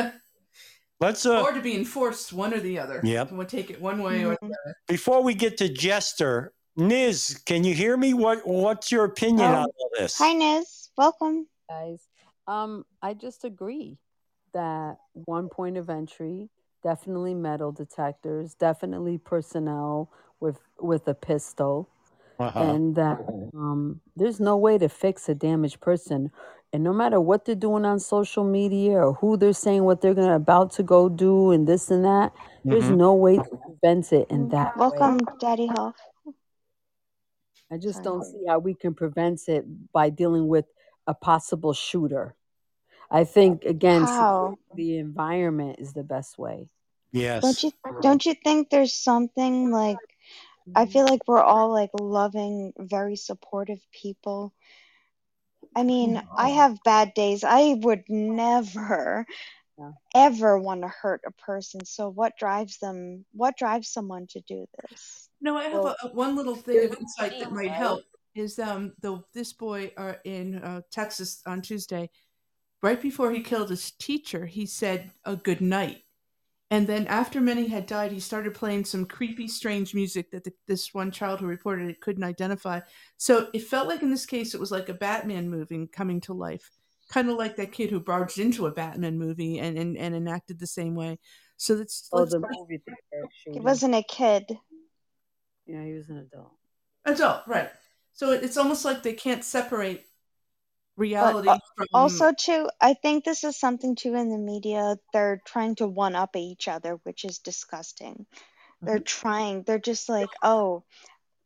[1.00, 3.02] Let's uh or to be enforced, one or the other.
[3.04, 3.32] Yep.
[3.32, 4.50] We'll take it one way or Mhm.
[4.50, 4.76] the other.
[4.88, 8.14] before we get to Jester, Niz, can you hear me?
[8.14, 9.56] What what's your opinion Oh.
[9.56, 10.18] on all this?
[10.18, 10.90] Hi, Niz.
[10.98, 11.48] Welcome.
[11.70, 12.08] guys.
[12.48, 13.98] Um, I just agree
[14.54, 16.50] that one point of entry,
[16.84, 20.10] definitely metal detectors, definitely personnel
[20.40, 21.88] with with a pistol,
[22.40, 22.60] Uh-huh.
[22.64, 23.20] and that
[23.56, 26.32] um, there's no way to fix a damaged person.
[26.74, 30.16] And no matter what they're doing on social media or who they're saying what they're
[30.16, 32.34] gonna about to go do and this and that,
[32.66, 32.98] there's Mhm.
[32.98, 34.90] no way to prevent it in that way.
[34.98, 35.96] Welcome, Daddy Huff.
[37.72, 38.04] I just Sorry.
[38.04, 40.66] don't see how we can prevent it by dealing with
[41.08, 42.36] a possible shooter.
[43.10, 44.58] I think again, How?
[44.76, 46.70] the environment is the best way.
[47.12, 47.42] Yes.
[47.42, 49.98] Don't you don't you think there's something like
[50.76, 50.92] I mm-hmm.
[50.92, 54.54] feel like we're all like loving, very supportive people.
[55.76, 56.36] I mean, mm-hmm.
[56.38, 57.44] I have bad days.
[57.44, 59.26] I would never
[59.78, 59.92] Yeah.
[60.14, 61.86] ever want to hurt a person.
[61.86, 63.26] So what drives them?
[63.34, 65.21] What drives someone to do this?
[65.42, 68.02] No, I have Well, a, a- one little thing of insight that might help.
[68.34, 72.10] Is um the this boy uh, in uh, Texas on Tuesday,
[72.82, 76.04] right before he killed his teacher, he said a good night,
[76.72, 80.54] and then after many had died, he started playing some creepy, strange music that the,
[80.68, 82.80] this one child who reported it couldn't identify.
[83.18, 86.34] So it felt like in this case it was like a Batman movie coming to
[86.34, 86.72] life,
[87.10, 90.60] kind of like that kid who barged into a Batman movie and and, and enacted
[90.60, 91.20] the same way.
[91.58, 94.58] So that's Oh, the movie theater He wasn't a kid.
[95.72, 96.52] Yeah, he was an adult.
[97.06, 97.70] adult, right?
[98.14, 100.06] So it's almost like they can't separate
[100.98, 104.98] reality uh, from also too, I think this is something too in the media.
[105.14, 108.26] They're trying to one up each other, which is disgusting.
[108.86, 109.06] They're Mhm.
[109.06, 109.64] trying.
[109.64, 110.84] They're just like, oh,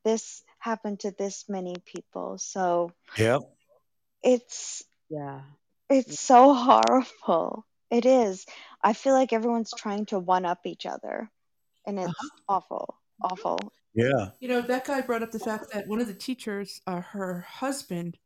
[0.04, 3.40] this happened to this many people, so yeah
[4.24, 5.42] it's Yeah.
[5.90, 7.66] it's so horrible.
[7.92, 8.46] It is.
[8.82, 11.30] I feel like everyone's trying to one up each other,
[11.86, 12.30] and it's Uh-huh.
[12.50, 13.60] awful, awful.
[13.96, 14.30] Yeah.
[14.40, 17.46] You know, that guy brought up the fact that one of the teachers, uh, her
[17.48, 18.18] husband,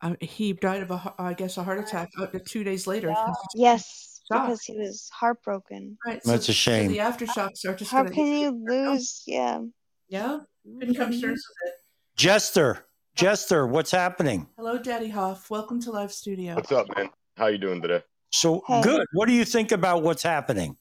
[0.00, 3.08] uh, he died of a, I guess, a heart attack uh, two days later.
[3.08, 4.46] because he took Yes, a shock.
[4.46, 5.98] because he was heartbroken.
[6.06, 6.22] Right.
[6.24, 6.92] So, That's a so shame.
[6.92, 8.14] the aftershocks are just How going to.
[8.14, 9.24] can you lose?
[9.26, 9.60] Yeah.
[10.08, 10.38] Yeah.
[10.78, 11.20] Couldn't come to Mhm.
[11.20, 11.74] terms with it.
[12.16, 12.84] Jester.
[13.16, 14.46] Jester, what's happening?
[14.56, 15.50] Hello, Daddy Hoff.
[15.50, 16.54] Welcome to Live Studio.
[16.54, 17.10] What's up, man?
[17.36, 18.02] How you doing today?
[18.30, 18.82] So Hey.
[18.82, 19.04] good.
[19.12, 20.76] What do you think about what's happening?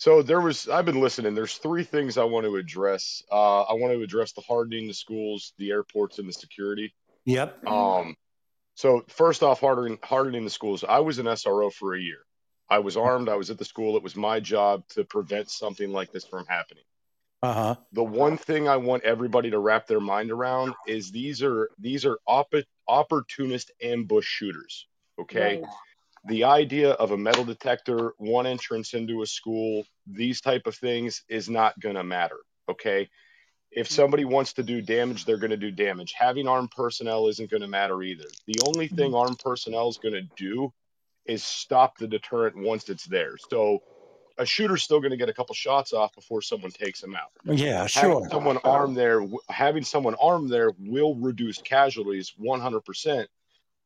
[0.00, 1.34] So there was I've been listening.
[1.34, 3.22] There's three things I want to address.
[3.30, 6.94] Uh, I want to address the hardening the schools, the airports, and the security.
[7.26, 7.66] Yep.
[7.66, 8.16] Um,
[8.74, 10.84] so first off, hardening hardening the schools.
[10.88, 12.20] I was an SRO for a year.
[12.70, 13.28] I was armed.
[13.28, 13.98] I was at the school.
[13.98, 16.84] It was my job to prevent something like this from happening.
[17.42, 17.74] Uh huh.
[17.92, 22.06] The one thing I want everybody to wrap their mind around is these are these
[22.06, 24.86] are oppo- opportunist ambush shooters.
[25.20, 25.60] Okay.
[25.60, 25.70] Right.
[26.24, 31.22] The idea of a metal detector one entrance into a school these type of things
[31.28, 32.36] is not going to matter
[32.70, 33.08] okay?
[33.70, 33.92] If mm.
[33.92, 36.14] somebody wants to do damage they're going to do damage.
[36.16, 38.24] Having armed personnel isn't going to matter either.
[38.46, 38.96] The only mm-hmm.
[38.96, 40.72] thing armed personnel is going to do
[41.26, 43.36] is stop the deterrent once it's there.
[43.50, 43.80] So
[44.38, 47.30] a shooter's still going to get a couple shots off before someone takes him out.
[47.44, 48.28] Yeah, having sure.
[48.30, 53.26] someone armed there having someone armed there will reduce casualties 100%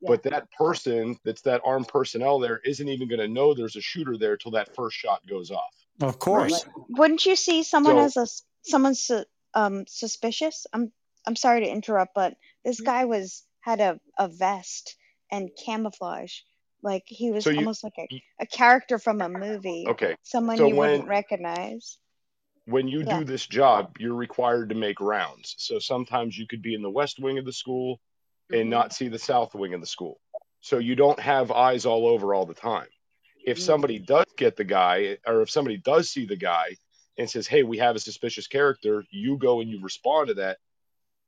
[0.05, 0.11] Yeah.
[0.11, 3.81] but that person that's that armed personnel there isn't even going to know there's a
[3.81, 6.65] shooter there till that first shot goes off Of course.
[6.91, 9.25] Wouldn't you see someone So- as a s- someone su-
[9.55, 10.67] um suspicious?
[10.73, 10.93] I'm
[11.27, 12.35] I'm sorry to interrupt, but
[12.65, 12.85] this Mm-hmm.
[12.85, 14.97] guy was had a, a vest
[15.31, 16.35] and camouflage.
[16.83, 19.87] Like he was So you- almost like a, a character from a movie.
[19.89, 21.99] okay Someone So you when- wouldn't recognize.
[22.67, 23.19] when you Yeah.
[23.21, 26.91] do this job you're required to make rounds so sometimes you could be in the
[26.91, 28.01] west wing of the school.
[28.55, 30.19] And not see the south wing of the school
[30.61, 32.87] so you don't have eyes all over all the time
[33.47, 33.65] if Mm-hmm.
[33.67, 36.77] somebody does get the guy or if somebody does see the guy
[37.19, 40.59] and says hey we have a suspicious character you go and you respond to that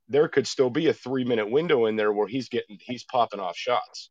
[0.09, 3.39] there could still be a three minute window in there where he's getting he's popping
[3.39, 4.09] off shots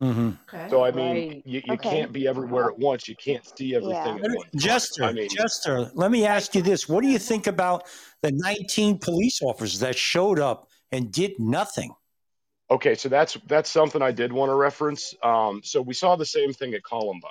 [0.00, 0.66] hmm Okay.
[0.70, 1.42] so i mean Right.
[1.44, 1.90] you, you Okay.
[1.90, 4.24] can't be everywhere at once you can't see everything Yeah.
[4.24, 4.46] at one.
[4.56, 6.88] Jester, i mean Jester, let me ask you this.
[6.88, 7.84] What do you think about
[8.22, 11.92] the 19 police officers that showed up and did nothing?
[12.70, 15.14] Okay, so that's that's something I did want to reference.
[15.22, 17.30] Um, so we saw the same thing at Columbine.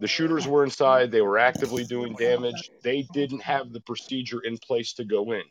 [0.00, 2.70] The shooters were inside; they were actively doing damage.
[2.82, 5.42] They didn't have the procedure in place to go in.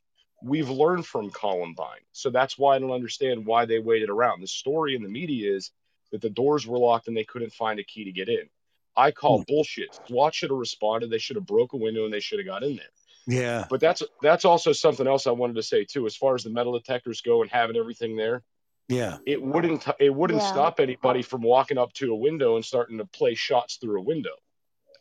[0.43, 4.41] We've learned from Columbine, so that's why I don't understand why they waited around.
[4.41, 5.72] The story in the media is
[6.12, 8.50] that the doors were locked and they couldn't find a key to get in.
[8.95, 10.00] I call bullshit.
[10.08, 11.12] SWAT should have responded.
[11.12, 12.86] They should have broke a window and they should have got in there.
[13.28, 13.66] Yeah.
[13.70, 16.08] But that's that's also something else I wanted to say too.
[16.08, 18.41] As far as the metal detectors go and having everything there,
[18.89, 19.17] Yeah.
[19.25, 20.51] it wouldn't it wouldn't Yeah.
[20.51, 24.03] stop anybody from walking up to a window and starting to play shots through a
[24.03, 24.35] window.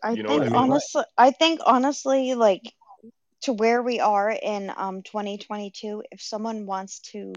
[0.03, 0.70] I You know what think I mean?
[0.72, 2.62] honestly I think honestly like
[3.43, 7.32] to where we are in um 2022 if someone wants to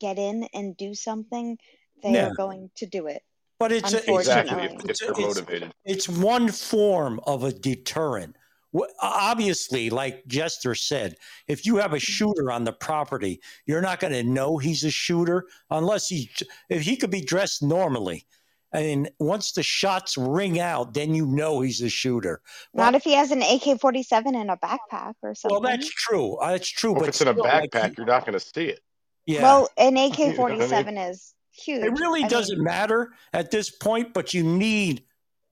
[0.00, 1.58] get in and do something
[2.02, 2.28] they Yeah.
[2.28, 3.22] are going to do it.
[3.60, 4.64] But it's a, Exactly, Unfortunately.
[4.84, 5.74] if, if they're It's- motivated.
[5.84, 8.34] it's one form of a deterrent.
[8.76, 11.16] Wh- obviously, like Jester said,
[11.48, 14.90] if you have a shooter on the property, you're not going to know he's a
[14.90, 16.30] shooter unless he
[16.68, 18.26] if he could be dressed normally.
[18.74, 22.40] And once the shots ring out, then you know he's a shooter.
[22.72, 25.50] Not if he has an AK 47 in a backpack or something.
[25.50, 26.36] Well, that's true.
[26.36, 26.92] Uh, That's true.
[26.92, 28.80] Well, but if it's in a still, like, backpack, you're not going to see it.
[29.26, 29.42] yeah.
[29.42, 31.84] Well, an AK know what I 47 is huge.
[31.84, 35.04] It really I doesn't mean, matter at this point, but you need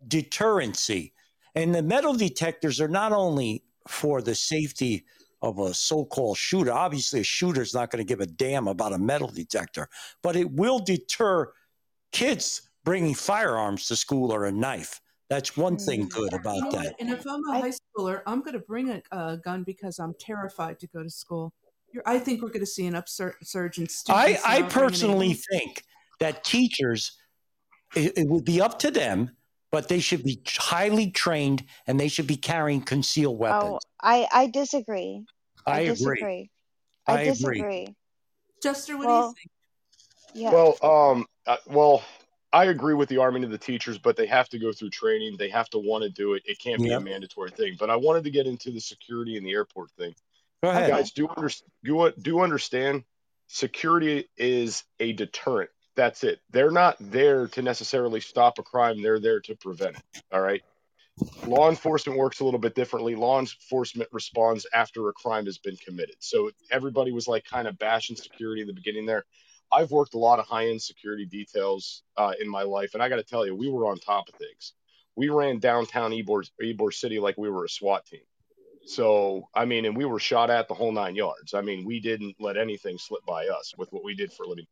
[0.08, 1.12] deterrency.
[1.54, 5.04] And the metal detectors are not only for the safety
[5.42, 6.72] of a so called shooter.
[6.72, 9.88] Obviously, a shooter is not going to give a damn about a metal detector,
[10.22, 11.52] but it will deter
[12.12, 15.00] kids bringing firearms to school or a knife.
[15.28, 16.94] That's one thing mm, good You about know that.
[16.98, 20.14] And if I'm a high schooler, I'm going to bring a, a gun because I'm
[20.18, 21.52] terrified to go to school.
[21.92, 24.64] You're, I think we're going to see an upsurge in I, students I now bringing
[24.64, 25.84] in personally think
[26.18, 27.16] that teachers,
[27.94, 29.30] it, it would be up to them,
[29.70, 33.62] but they should be highly trained and they should be carrying concealed weapons.
[33.62, 33.84] oh, weapons.
[34.00, 35.24] I, I disagree.
[35.66, 35.94] I I agree.
[35.94, 36.50] disagree.
[37.06, 37.30] I I agree.
[37.32, 37.96] disagree.
[38.62, 40.52] Jester, what Well, do yeah.
[40.52, 42.02] Well, um, uh, well,
[42.52, 45.36] I agree with the arming of the teachers, but they have to go through training.
[45.38, 46.42] They have to want to do it.
[46.46, 47.76] It can't be a mandatory thing.
[47.78, 50.14] But I wanted to get into the security in the airport thing.
[50.62, 50.90] Go ahead.
[50.90, 51.48] Guys, do under,
[51.84, 53.04] do do understand
[53.46, 55.70] security is a deterrent.
[55.96, 56.40] That's it.
[56.50, 59.02] They're not there to necessarily stop a crime.
[59.02, 60.22] They're there to prevent it.
[60.32, 60.62] All right.
[61.46, 63.14] Law enforcement works a little bit differently.
[63.14, 66.16] Law enforcement responds after a crime has been committed.
[66.20, 69.24] So everybody was like kind of bashing security in the beginning there.
[69.72, 73.08] I've worked a lot of high end security details uh, in my life, and I
[73.08, 74.72] got to tell you, we were on top of things.
[75.16, 78.20] We ran downtown Ybor, Ybor City like we were a SWAT team.
[78.86, 81.54] So, I mean, and we were shot at the whole nine yards.
[81.54, 84.48] I mean, we didn't let anything slip by us with what we did for a
[84.48, 84.66] living.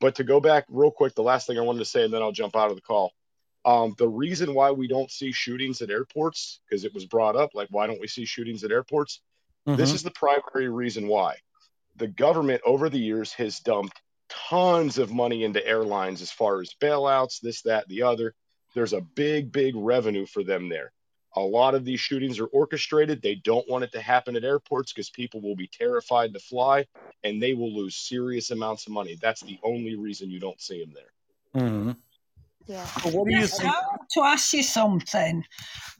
[0.00, 2.22] But to go back real quick, the last thing I wanted to say, and then
[2.22, 3.12] I'll jump out of the call.
[3.64, 7.54] Um, the reason why we don't see shootings at airports, because it was brought up,
[7.54, 9.20] like, why don't we see shootings at airports?
[9.66, 9.94] This Mhm.
[9.94, 11.36] is the primary reason why.
[11.96, 16.74] The government over the years has dumped tons of money into airlines as far as
[16.80, 18.34] bailouts, this, that, the other.
[18.74, 20.92] There's a big, big revenue for them there.
[21.36, 23.22] A lot of these shootings are orchestrated.
[23.22, 26.86] They don't want it to happen at airports because people will be terrified to fly
[27.22, 29.16] and they will lose serious amounts of money.
[29.20, 31.62] That's the only reason you don't see them there.
[31.62, 31.90] Mm-hmm.
[32.66, 32.84] Yeah.
[32.84, 33.70] So what do you Yes, think?
[33.70, 35.44] I want to ask you something.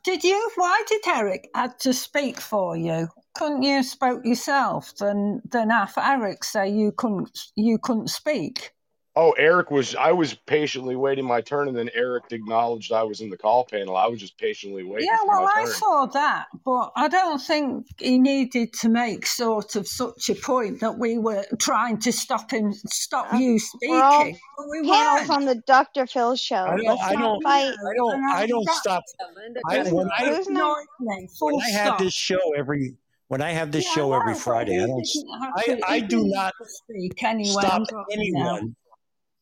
[0.04, 0.50] Did you?
[0.56, 3.08] Why did Eric had to speak for you?
[3.34, 4.94] Couldn't you have spoke yourself?
[4.96, 8.72] Then then have Eric say you couldn't you couldn't speak.
[9.20, 13.20] Oh, Eric was, I was patiently waiting my turn and then Eric acknowledged I was
[13.20, 13.96] in the call panel.
[13.96, 15.72] I was just patiently waiting Yeah, well, I turn.
[15.72, 20.78] saw that, but I don't think he needed to make sort of such a point
[20.82, 23.58] that we were trying to stop him, stop Uh, you
[23.88, 24.38] we're all speaking.
[24.56, 25.30] But we panels weren't.
[25.30, 26.06] on the Dr.
[26.06, 26.54] Phil show.
[26.56, 27.00] I don't.
[27.00, 27.46] I don't.
[27.46, 28.24] I don't.
[28.24, 29.02] I I don't stop.
[29.68, 30.08] I when.
[30.16, 30.78] I Who's who's not?
[31.40, 32.94] when I have this show every
[33.28, 35.00] when I have this Yeah, show every Friday, I don't.
[35.00, 35.94] s- didn't have I.
[35.94, 37.52] I do didn't not have to speak anyway.
[37.64, 37.96] stop I'm
[38.32, 38.54] now.
[38.54, 38.76] anyone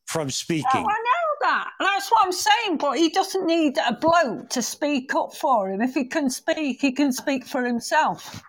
[0.06, 0.64] from No, speaking.
[0.74, 1.70] I know that.
[1.78, 2.78] That's what I'm saying.
[2.78, 5.82] But he doesn't need a bloke to speak up for him.
[5.82, 8.42] If he can speak, he can speak for himself.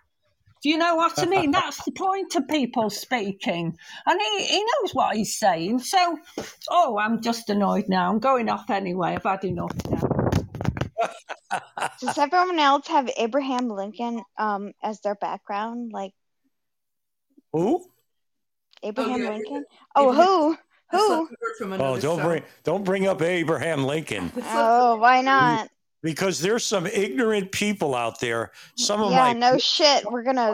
[0.64, 1.52] Do you know what I mean?
[1.52, 3.78] That's the point of people speaking.
[4.06, 5.80] And he, he knows what he's saying.
[5.80, 6.18] So,
[6.70, 8.10] oh, I'm just annoyed now.
[8.10, 9.16] I'm going off anyway.
[9.16, 10.02] I've had enough now.
[12.02, 15.92] Does everyone else have Abraham Lincoln um as their background?
[15.94, 16.14] Like
[17.54, 17.86] Who?
[18.84, 19.66] Abraham yeah, Lincoln?
[19.96, 20.58] Oh, Abraham- who?
[20.92, 21.10] That's Who?
[21.10, 22.24] something we heard from Oh, don't show.
[22.24, 25.70] bring don't bring up Abraham Lincoln Oh, why not?
[26.04, 28.52] because there's some ignorant people out there.
[28.76, 30.10] Some of Yeah, my no shit.
[30.10, 30.54] We're gonna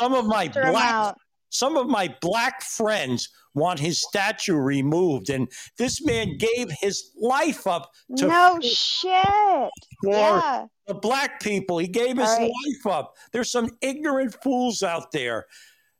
[0.00, 1.14] some of my black
[1.50, 5.48] some of my black friends want his statue removed, and
[5.78, 9.70] this man gave his life up to No shit.
[10.02, 10.66] for Yeah.
[10.88, 11.78] the black people.
[11.78, 12.50] He gave his All right.
[12.50, 13.14] life up.
[13.32, 15.46] There's some ignorant fools out there,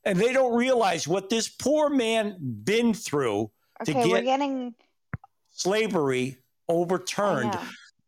[0.05, 3.53] and they don't realize what this poor man been through to
[3.83, 4.75] Okay, we're get getting.
[5.51, 7.59] slavery overturned,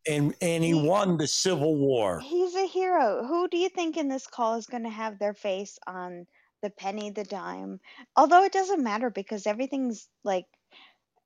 [0.09, 2.21] and and he He- won the Civil War.
[2.21, 3.25] He's a hero.
[3.27, 6.27] Who do you think in this call is going to have their face on
[6.63, 7.81] the penny, the dime?
[8.17, 10.47] Although it doesn't matter because everything's like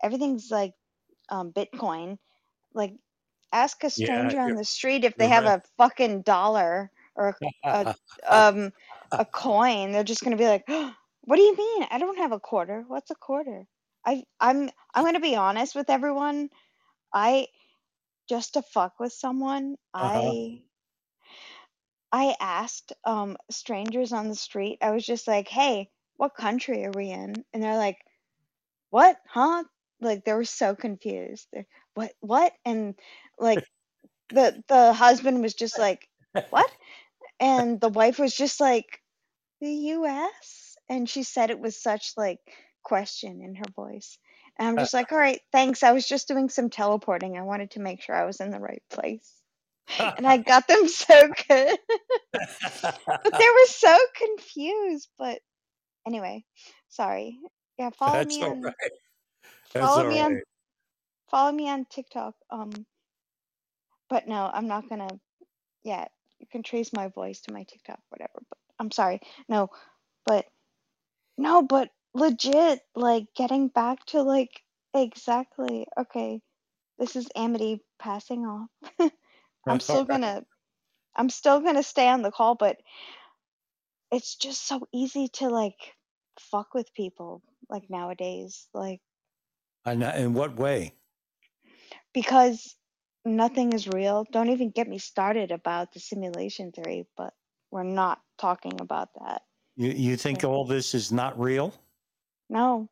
[0.02, 0.72] everything's like
[1.28, 2.18] um, Bitcoin.
[2.74, 2.94] Like,
[3.52, 5.60] ask a Yeah, stranger on the street if they have right.
[5.60, 7.94] a fucking dollar or a,
[8.28, 8.72] um
[9.12, 9.92] a coin.
[9.92, 10.64] They're just going to be like,
[11.22, 11.86] "What do you mean?
[11.90, 12.84] I don't have a quarter.
[12.86, 13.66] What's a quarter?"
[14.04, 16.50] I I'm I'm going to be honest with everyone.
[17.12, 17.48] I
[18.28, 20.34] just to fuck with someone, Uh-huh.
[20.34, 20.62] I
[22.12, 24.78] I asked um strangers on the street.
[24.80, 27.98] I was just like, "Hey, what country are we in?" And they're like,
[28.90, 29.20] "What?
[29.28, 29.64] Huh?"
[30.00, 31.48] Like they were so confused.
[31.52, 32.12] They're, what?
[32.20, 32.54] What?
[32.64, 32.98] And
[33.38, 33.64] like
[34.30, 36.08] the the husband was just like,
[36.50, 36.70] "What?"
[37.40, 39.02] and the wife was just like,
[39.60, 42.40] "The U.S." and she said it was such like
[42.82, 44.18] question in her voice.
[44.58, 45.82] And I'm just like, "All right, thanks.
[45.82, 47.36] I was just doing some teleporting.
[47.36, 49.40] I wanted to make sure I was in the right place."
[49.98, 51.78] and I got them so good.
[52.32, 55.08] but they were so confused.
[55.18, 55.40] But
[56.06, 56.44] anyway,
[56.88, 57.38] sorry.
[57.78, 58.74] Yeah, follow That's me on right.
[59.74, 60.40] That's follow me on
[61.30, 62.34] follow me on TikTok.
[62.50, 62.70] Um,
[64.08, 65.08] but no, I'm not gonna.
[65.82, 66.06] Yeah,
[66.38, 68.42] you can trace my voice to my TikTok, whatever.
[68.48, 69.20] But I'm sorry.
[69.48, 69.70] No,
[70.26, 70.46] but
[71.38, 74.62] no, but legit, like getting back to like
[74.94, 75.86] exactly.
[75.98, 76.40] Okay,
[76.98, 78.68] this is Amity passing off.
[79.68, 80.44] I'm still gonna
[81.16, 82.78] I'm still gonna stay on the call, but
[84.10, 85.94] it's just so easy to like
[86.38, 88.66] fuck with people like nowadays.
[88.74, 89.00] Like
[89.84, 90.94] And in what way?
[92.12, 92.76] because
[93.24, 94.26] nothing is real.
[94.32, 97.32] Don't even get me started about the simulation theory, but
[97.70, 99.42] we're not talking about that.
[99.76, 101.72] You you think all this is not real?
[102.50, 102.90] No.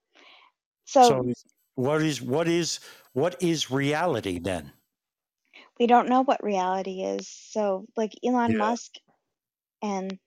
[0.86, 1.32] So So
[1.74, 2.80] what is what is
[3.12, 4.72] what is reality then?
[5.78, 7.28] we don't know what reality is.
[7.28, 8.56] So like Elon Yeah.
[8.56, 8.94] Musk
[9.82, 10.18] and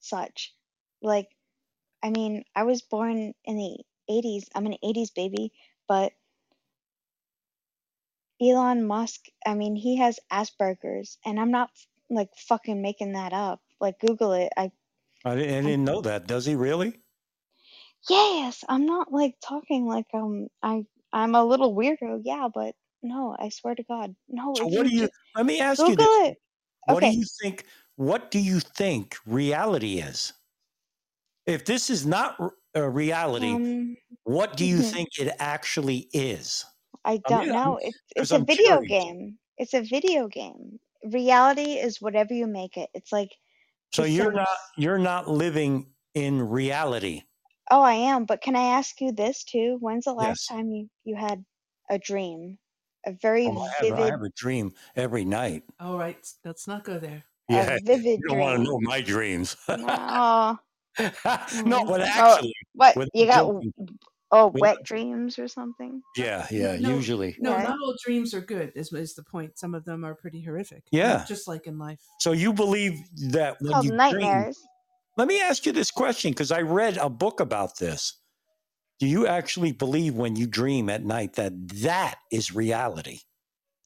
[0.00, 0.54] such.
[1.02, 1.30] Like
[2.02, 3.78] I mean, I was born in the
[4.08, 4.48] 80s.
[4.54, 5.52] I'm an 80s baby,
[5.88, 6.14] but
[8.40, 11.72] Elon Musk, I mean, he has Asperger's, and I'm not
[12.08, 13.60] like fucking making that up.
[13.80, 14.52] Like Google it.
[14.56, 14.70] I
[15.24, 16.26] I didn't, I didn't know that.
[16.26, 17.03] Does he really?
[18.08, 22.20] Yes, I'm not like talking like um I I'm a little weirdo.
[22.24, 24.16] Yeah, but no, I swear to God.
[24.28, 26.08] No, So what you do you let me ask you Google this.
[26.26, 26.38] it.
[26.86, 30.34] What do you think what do you think reality is?
[31.46, 32.38] If this is not
[32.74, 34.82] a reality, Um what do you mhm.
[34.82, 36.64] think it actually is?
[37.04, 37.78] I I don't mean, know.
[37.78, 38.82] It's it's a I'm video curious.
[38.82, 39.38] game.
[39.56, 40.80] It's a video game.
[41.02, 42.90] Reality is whatever you make it.
[42.94, 43.30] It's like
[43.92, 47.22] So you're not you're not living in reality.
[47.70, 49.78] Oh, I am, but can I ask you this too?
[49.80, 50.48] When's the last Yes.
[50.48, 51.44] time you you had
[51.90, 52.58] a dream?
[53.06, 55.64] A very Oh, I have I vivid have a dream every night.
[55.80, 57.24] All right, let's not go there.
[57.50, 59.56] a Yeah, vivid you don't want to know my dreams.
[59.68, 60.58] No.
[60.98, 61.08] no,
[61.52, 61.86] Mm.
[61.86, 63.46] but Oh, actually, what without you got?
[63.46, 63.72] joking,
[64.30, 66.02] Oh, without wet jo- dreams or something?
[66.16, 67.36] yeah, yeah, No, usually.
[67.38, 67.62] no, Yeah.
[67.62, 68.72] not all dreams are good.
[68.74, 69.58] Is is the point?
[69.58, 70.84] Some of them are pretty horrific.
[70.90, 71.24] Yeah.
[71.24, 72.00] just like in life.
[72.20, 73.00] So you believe
[73.32, 74.58] that when Called you dream, nightmares.
[75.16, 78.20] Let me ask you this question because I read a book about this.
[79.00, 83.20] Do you actually believe when you dream at night that that is reality?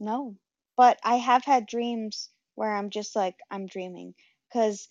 [0.00, 0.36] No,
[0.76, 4.14] but I have had dreams where I'm just like I'm dreaming
[4.48, 4.88] because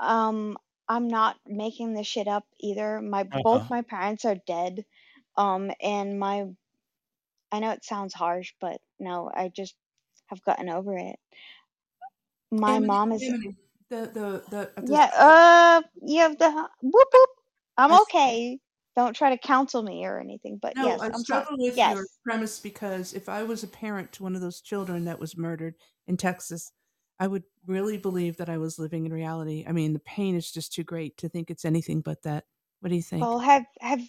[0.00, 3.00] um I'm not making this shit up either.
[3.02, 3.42] My Uh-huh.
[3.44, 4.86] both my parents are dead.
[5.36, 6.54] Um and my
[7.52, 9.76] I know it sounds harsh, but no, I just
[10.26, 11.20] have gotten over it.
[12.52, 13.56] My mom is Amity,
[13.90, 16.50] the the the, the yeah, uh you have the
[16.82, 17.30] whoop whoop.
[17.76, 18.58] I'm I s- okay.
[18.96, 21.46] Don't try to counsel me or anything, but No, yes, I I'm sorry.
[21.50, 21.84] with Yes.
[21.84, 25.36] your premise because if I was a parent to one of those children that was
[25.36, 25.74] murdered
[26.06, 26.72] in Texas,
[27.18, 29.64] I would really believe that I was living in reality.
[29.66, 32.46] I mean, the pain is just too great to think it's anything but that.
[32.80, 33.30] What do you think?
[33.30, 34.00] Well, have have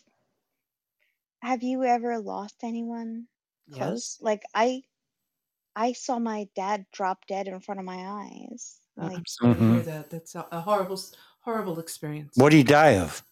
[1.43, 3.27] have you ever lost anyone
[3.69, 4.17] close?
[4.17, 4.17] Yes.
[4.21, 4.81] Like I
[5.75, 8.80] I saw my dad drop dead in front of my eyes.
[8.95, 10.09] Like I'm sorry to hear that.
[10.09, 10.99] That's a, a horrible,
[11.41, 12.37] horrible experience.
[12.37, 13.23] What do you die of?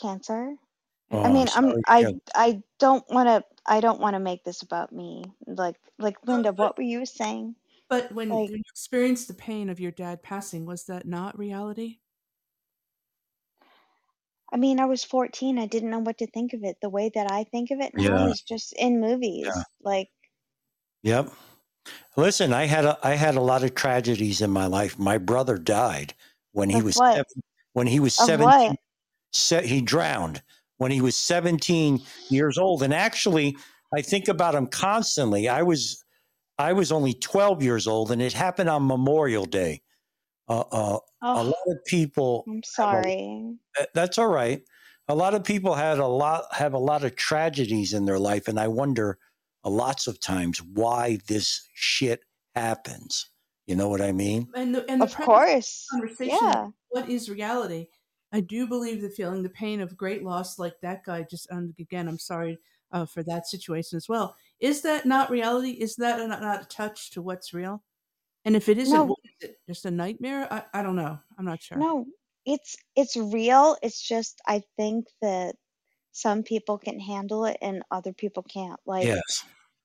[0.00, 0.54] cancer.
[1.10, 1.74] Oh, I I'm mean, I'm.
[1.86, 2.10] I Yeah.
[2.34, 5.24] I don't want to I don't want to make this about me.
[5.46, 7.56] Like like Linda, but what were you saying?
[7.88, 12.00] but when Like you experienced the pain of your dad passing, was that not reality?
[14.50, 15.58] I mean, I was 14.
[15.58, 16.80] I didn't know what to think of it.
[16.80, 18.26] The way that I think of it now Yeah.
[18.26, 19.46] is just in movies.
[19.46, 19.64] Yeah.
[19.82, 20.10] Like
[21.02, 21.32] Yep.
[22.16, 24.98] Listen, I had a I had a lot of tragedies in my life.
[24.98, 26.14] My brother died
[26.52, 28.76] when he like was seven, when he was Of 17
[29.32, 30.42] se- he drowned
[30.78, 33.56] when he was 17 years old and actually
[33.96, 35.48] I think about him constantly.
[35.48, 36.04] I was
[36.58, 39.82] I was only 12 years old and it happened on Memorial Day.
[40.48, 40.98] Uh, uh,
[41.34, 43.58] a Oh, lot of people I'm have a sorry.
[43.94, 44.62] that's all right.
[45.08, 48.48] A lot of people had a lot have a lot of tragedies in their life,
[48.48, 49.16] and I wonder uh,
[49.64, 53.30] lots of times why this shit happens.
[53.66, 54.48] You know what I mean?
[54.54, 55.86] And the and the Of course.
[55.90, 56.68] conversation, Yeah.
[56.90, 57.88] what is reality?
[58.32, 61.22] I do believe the feeling the pain of great loss, like that guy.
[61.22, 62.58] Just and again, I'm sorry
[62.92, 64.36] uh, for that situation as well.
[64.60, 65.70] Is that not reality?
[65.70, 67.82] Is that not, not a touch to what's real?
[68.44, 69.58] And if it isn't, No, what is it?
[69.66, 70.46] Just a nightmare?
[70.52, 71.18] I, I don't know.
[71.38, 71.78] I'm not sure.
[71.78, 72.06] no.
[72.46, 73.76] It's it's real.
[73.82, 75.56] It's just I think that
[76.12, 78.78] some people can handle it and other people can't.
[78.84, 79.44] Like Yes.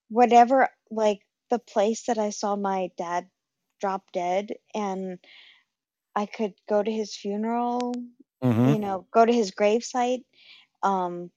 [0.09, 3.29] Whatever like the place that I saw my dad
[3.81, 5.19] drop dead and
[6.15, 7.93] I could go to his funeral,
[8.41, 10.25] hmm you know, go to his gravesite.
[10.83, 11.31] Um,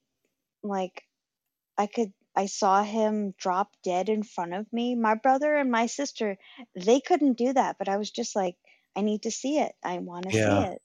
[0.63, 1.05] like
[1.79, 4.95] I could I saw him drop dead in front of me.
[4.95, 6.39] My brother and my sister,
[6.75, 8.57] they couldn't do that, but I was just like,
[8.97, 9.75] I need to see it.
[9.85, 10.81] I want to see it.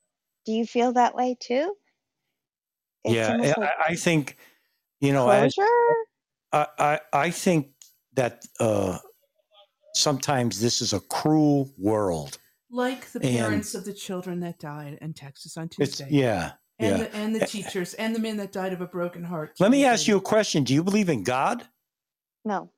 [0.45, 1.75] Do you feel that way too?
[3.03, 3.29] It's Yeah.
[3.29, 4.37] almost I, I think,
[5.01, 5.55] you know, as.
[6.51, 7.73] I, I, I think
[8.17, 8.97] that uh,
[9.95, 12.37] sometimes this is a cruel world.
[12.69, 16.53] Like the And parents of the children that died in Texas on it's, Tuesday, yeah,
[16.79, 17.05] and yeah.
[17.05, 19.85] the and the teachers, and the men that died of a broken heart Let me
[19.85, 20.65] ask you a question.
[20.65, 21.65] Do you believe in God?
[22.43, 22.69] No,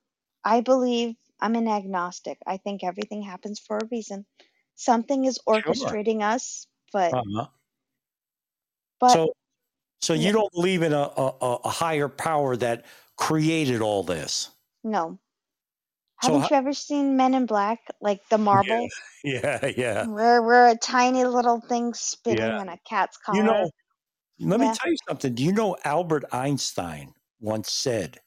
[0.46, 2.38] I believe I'm an agnostic.
[2.46, 4.28] I think everything happens for a reason.
[4.76, 5.62] Something is Sure.
[5.62, 7.48] orchestrating us, but Uh-huh.
[9.00, 9.34] but So,
[10.02, 12.86] so yeah, you don't believe in a, a, a a higher power that
[13.18, 14.52] created all this?
[14.84, 15.20] no.
[16.20, 18.92] So, Haven't ho- you ever seen Men in Black, like the yeah, marble,
[19.24, 22.60] yeah, yeah, where we're a tiny little thing spitting yeah.
[22.60, 23.38] on a cat's collar.
[23.38, 23.72] You know,
[24.40, 25.36] let me tell you something.
[25.36, 28.20] Do you know Albert Einstein once said,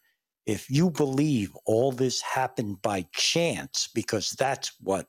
[0.47, 5.09] if you believe all this happened by chance, because that's what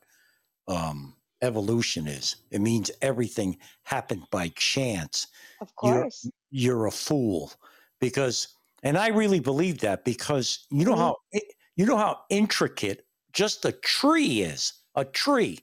[0.68, 5.28] um, evolution is, it means everything happened by chance.
[5.58, 6.30] Of You're course.
[6.50, 7.52] you're a fool,
[8.00, 8.48] because,
[8.82, 11.40] and I really believe that because you know Me, how i-
[11.76, 15.60] you know how intricate just a tree is, a tree,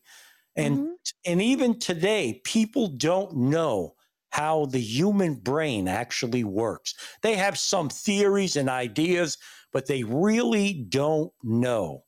[0.55, 0.95] and hmm
[1.26, 3.95] and even today, people don't know
[4.32, 6.93] how the human brain actually works.
[7.22, 9.38] They have some theories and ideas,
[9.74, 12.05] but they really don't know.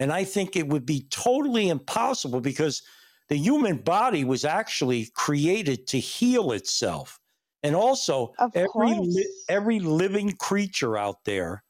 [0.00, 2.82] And I think it would be totally impossible because
[3.28, 7.18] the human body was actually created to heal itself.
[7.62, 9.00] And also, every
[9.48, 11.64] every living creature out there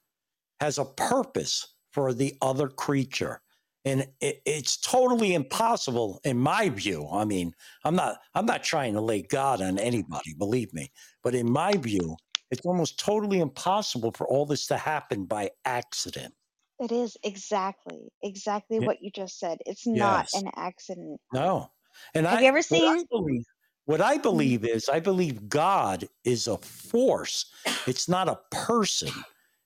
[0.61, 3.41] has a purpose for the other creature.
[3.87, 7.53] And it, it's totally impossible in my view i mean
[7.85, 10.91] i'm not i'm not trying to lay god on anybody believe me
[11.23, 12.17] but in my view
[12.51, 16.35] it's almost totally impossible for all this to happen by accident.
[16.79, 19.59] It is exactly, exactly Ye- what you just said.
[19.67, 20.33] It's not yes.
[20.33, 21.21] an accident.
[21.33, 21.73] no.
[22.15, 23.07] And Have i you ever what i seen?
[23.11, 23.45] believe
[23.87, 27.53] what i Mhm, believe is i believe god is a force.
[27.87, 29.25] It's not a person.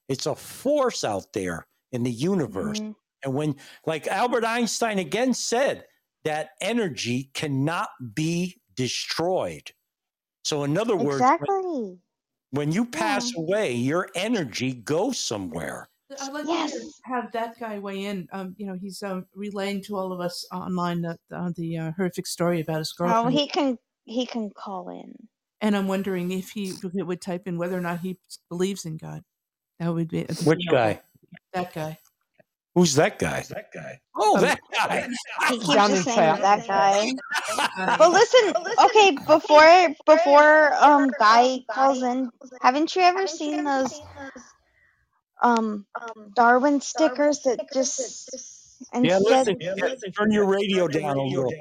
[0.09, 2.95] It's a force out there in the universe mhm.
[3.23, 5.87] And when, like Albert Einstein again said,
[6.25, 9.73] that energy cannot be destroyed.
[10.45, 12.01] So, in other words, when, Exactly.
[12.51, 13.31] when you Yeah.
[13.31, 15.91] pass away, your energy goes somewhere.
[16.19, 17.01] I'd like to Yes.
[17.05, 18.29] have that guy weigh in.
[18.33, 21.93] Um, you know, he's um, relaying to all of us online the the, the uh,
[21.93, 23.15] horrific story about his girlfriend.
[23.17, 25.29] Oh, he can he can call in.
[25.61, 28.19] and I'm wondering if he would would type in whether or not he
[28.49, 29.23] believes in God.
[29.81, 31.03] That would be, that'd be Which guy?
[31.53, 31.99] That guy.
[32.75, 33.45] Who's that guy?
[33.51, 34.01] That guy.
[34.17, 35.09] Oh, Um, that guy.
[35.49, 36.43] He keeps down in just saying chat.
[36.43, 37.11] that guy.
[37.99, 44.01] But listen, okay, before before um guy calls in, haven't you ever seen those
[45.43, 45.87] um
[46.35, 48.31] Darwin stickers that just
[49.03, 49.75] yeah, instead listen, yeah,
[50.17, 51.53] turn your radio down a little.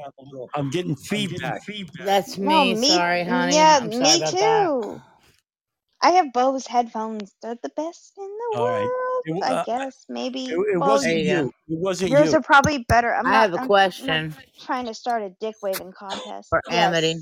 [0.53, 1.61] I'm getting feedback.
[2.03, 2.75] That's No, me.
[2.75, 3.55] me Sorry, honey.
[3.55, 4.65] yeah, I'm sorry me about that.
[4.65, 5.01] too.
[6.01, 7.33] I have Bose headphones.
[7.41, 8.69] They're the best in the world.
[8.69, 9.08] All right.
[9.27, 9.43] World.
[9.43, 10.63] It, I uh, guess maybe.
[10.73, 11.53] it Well, wasn't you you.
[11.69, 12.35] It wasn't yours you.
[12.35, 13.13] are probably better.
[13.15, 13.41] I'm I not.
[13.43, 16.49] have a I'm, I'm question trying to start a dick waving contest.
[16.49, 17.15] for Amity.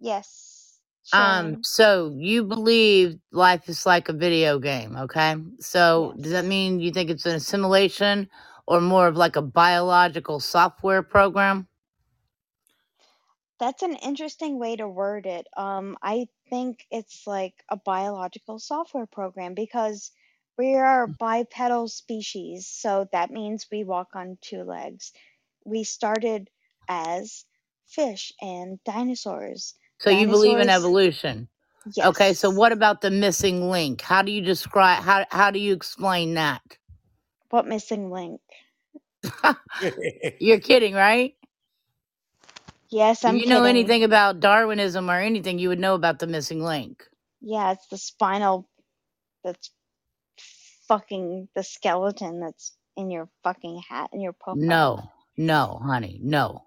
[0.00, 0.80] Yes.
[1.12, 5.36] Um, so you believe life is like a video game, okay?
[5.60, 8.30] So does that mean you think it's an assimilation
[8.68, 11.68] or more of like a biological software program?
[13.60, 15.48] That's an interesting way to word it.
[15.56, 20.12] Um, I think it's like a biological software program because
[20.58, 25.12] we are a bipedal species, so that means we walk on two legs.
[25.64, 26.50] We started
[26.88, 27.44] as
[27.88, 29.74] fish and dinosaurs.
[30.00, 31.48] So you believe in evolution.
[32.02, 34.02] Okay, so what about the missing link?
[34.02, 36.62] How do you describe how how do you explain that?
[37.50, 38.40] What missing link?
[40.40, 41.34] You're kidding, right?
[42.90, 43.64] Yes, I'm you know kidding.
[43.64, 47.04] anything about Darwinism or anything, you would know about the missing link.
[47.42, 48.68] Yeah, it's the spinal
[49.44, 49.70] that's
[50.94, 54.60] fucking the skeleton that's in your fucking hat and your profile.
[54.66, 56.64] No, no, honey, no.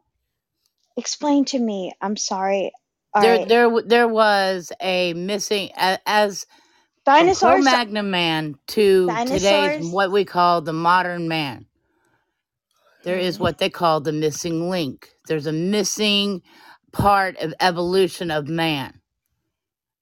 [0.97, 1.93] Explain to me.
[2.01, 2.73] I'm sorry.
[3.15, 3.47] All There, right.
[3.47, 5.71] there, there was a missing
[6.05, 6.45] as
[7.05, 7.75] Dinosaurs.
[7.75, 11.67] Cro-Magnon man to today's what we call the modern man.
[13.03, 13.41] There is Mhm.
[13.41, 15.09] what they call the missing link.
[15.27, 16.41] There's a missing
[16.93, 19.01] part of evolution of man,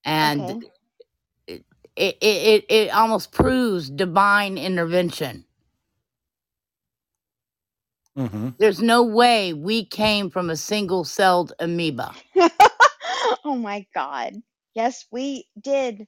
[0.06, 0.72] and Okay.
[1.98, 5.46] It it it, it almost proves divine intervention.
[8.18, 12.16] hmm There's no way we came from a single celled amoeba.
[13.46, 14.34] oh my god.
[14.76, 16.08] Yes, we did.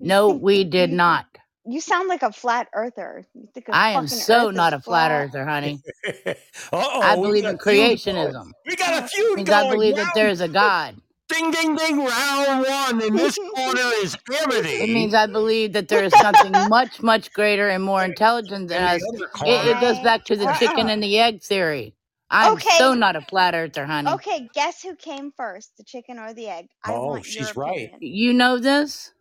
[0.00, 1.26] No, we did not.
[1.66, 3.26] you sound like a flat earther.
[3.34, 5.12] You think a I am so earth not a flat flat.
[5.12, 5.82] earther, honey.
[6.72, 8.34] oh, I believe in a feud going.
[8.34, 8.52] creationism.
[8.66, 9.64] We got a feud Means I going.
[9.64, 10.96] believe that there's a God.
[11.30, 12.04] Ding ding ding.
[12.04, 14.68] Round one, In this corner is gravity.
[14.82, 18.82] It means I believe that there is something much, much greater and more intelligent than
[18.82, 19.02] In us.
[19.44, 20.58] It, it goes back to the uh-uh.
[20.58, 20.94] chicken Uh-uh.
[20.94, 21.94] and the egg theory.
[22.30, 22.78] I'm Okay.
[22.78, 24.10] so not a flat earther, honey.
[24.12, 26.66] Okay, guess who came first, the chicken or the egg?
[26.84, 27.90] I Oh, want your she's right.
[27.90, 27.98] opinion.
[28.00, 29.12] You know this?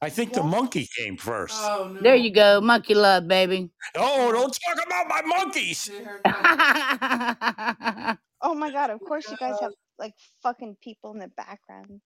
[0.00, 1.58] I think the monkey came first.
[1.60, 2.60] Oh There you go.
[2.60, 3.70] Monkey love, baby.
[3.96, 5.78] Oh, don't talk about my monkeys.
[5.78, 8.18] See her come.
[8.40, 12.00] Oh my god, of course you guys have like fucking people in the background.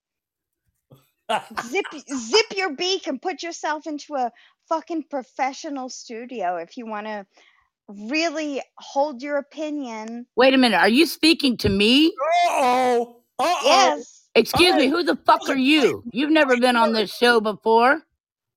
[1.67, 4.31] Zip zip your beak and put yourself into a
[4.69, 7.27] fucking professional studio if you want to
[7.89, 10.27] really hold your opinion.
[10.37, 10.79] Wait a minute.
[10.79, 12.07] Are you speaking to me?
[12.09, 13.17] Uh-oh.
[13.39, 13.61] Uh-oh.
[13.65, 14.29] Yes.
[14.35, 14.89] Excuse me.
[14.89, 16.03] Who the fuck are are you?
[16.13, 18.03] You've never been on this show before.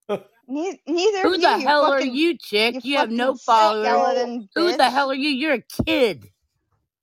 [0.48, 2.76] Ne- neither Who the you, you hell are you, chick?
[2.84, 4.46] you You have no followers.
[4.56, 5.30] Who the hell are you?
[5.30, 6.30] You're a kid.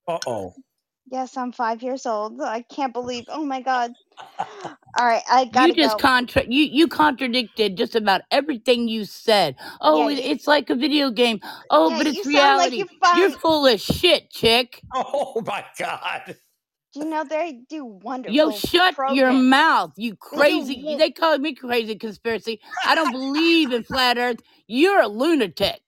[0.06, 0.54] Uh-oh.
[1.12, 2.42] Yes, I'm five years old.
[2.42, 3.26] I can't believe.
[3.28, 3.94] Oh my god.
[4.98, 5.98] All right, I gotta You just go.
[5.98, 9.56] contra- you you contradicted just about everything you said.
[9.80, 10.24] Oh, Yeah, it, you.
[10.24, 11.40] it's like a video game.
[11.70, 12.78] Oh, Yeah, but you it's sound like reality.
[12.78, 14.84] you You're full of shit, chick.
[14.94, 16.36] Oh my God.
[16.94, 18.02] You know they do wonderful.
[18.26, 20.64] Yo, wonderful shut your mouth, you They do.
[20.64, 20.82] crazy.
[20.82, 22.60] wo- They call me crazy conspiracy.
[22.84, 24.40] I don't believe in flat Earth.
[24.68, 25.82] You're a lunatic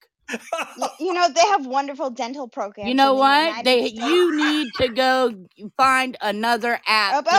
[1.00, 2.88] you know they have wonderful dental programs.
[2.88, 3.64] You know what?
[3.64, 4.00] They States.
[4.04, 5.34] you need to go
[5.76, 7.24] find another app.
[7.26, 7.36] Yeah,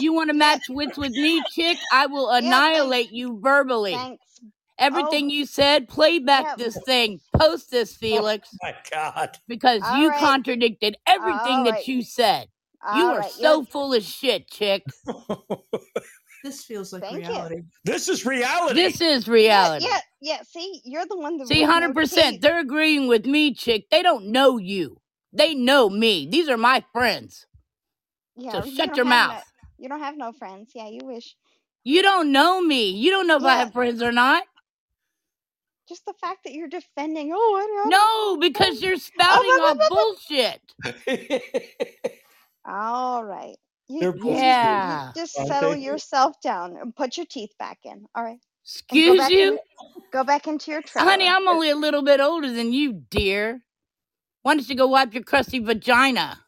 [0.00, 1.78] you want to match wits with me, chick?
[1.92, 3.92] I will annihilate you verbally.
[3.92, 4.22] Thanks.
[4.78, 8.48] Everything you said, play back this thing, post this, Felix.
[8.54, 9.38] Oh my God!
[9.46, 12.48] Because you contradicted everything that you said.
[12.96, 14.82] You are so full of shit, chick.
[16.44, 17.36] This feels like Thank you.
[17.36, 17.62] reality.
[17.84, 18.80] this is reality.
[18.82, 19.86] This is reality.
[19.86, 20.42] yeah, yeah.
[20.44, 22.40] See, you're the one that See, 100%.
[22.40, 23.86] They're agreeing with me, chick.
[23.90, 24.98] They don't know you.
[25.32, 26.28] They know me.
[26.30, 27.46] These are my friends.
[28.48, 29.34] So Yeah, you shut don't your have no.
[29.34, 29.44] mouth.
[29.78, 30.72] You don't have no friends.
[30.74, 31.36] Yeah, you wish.
[31.84, 32.90] You don't know me.
[32.90, 34.44] You don't know if I have friends or not.
[35.88, 37.32] just the fact that you're defending.
[37.34, 38.40] Oh, I, I don't No, know.
[38.40, 38.96] because you're
[39.28, 40.62] Oh, spouting blah, off blah, blah, bullshit.
[42.66, 43.56] All right.
[43.92, 45.12] You They're you just Yeah.
[45.16, 48.06] just settle yourself down and put your teeth back in.
[48.14, 48.40] All right,
[48.90, 49.30] and go Excuse in.
[49.30, 49.60] you?
[50.12, 51.28] Go back into your Honey.
[51.28, 53.62] I'm only a little bit older than you, dear.
[54.42, 56.40] Why don't you go wipe your crusty vagina?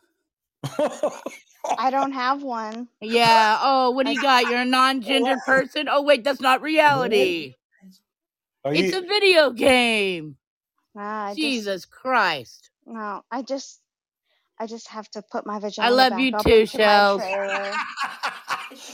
[1.76, 2.88] I don't have one.
[3.00, 3.58] Yeah.
[3.62, 4.46] Oh, what do you got?
[4.46, 5.88] You're a non-gendered person?
[5.90, 7.56] Oh, wait, that's not reality.
[8.64, 8.94] Are It's you?
[8.94, 10.36] a video game.
[10.94, 12.70] nah, I just Jesus Christ.
[12.86, 13.22] no.
[13.30, 13.80] I just
[14.60, 16.66] I just have to put my I vagina love back I love you up too,
[16.72, 17.24] into my Shells.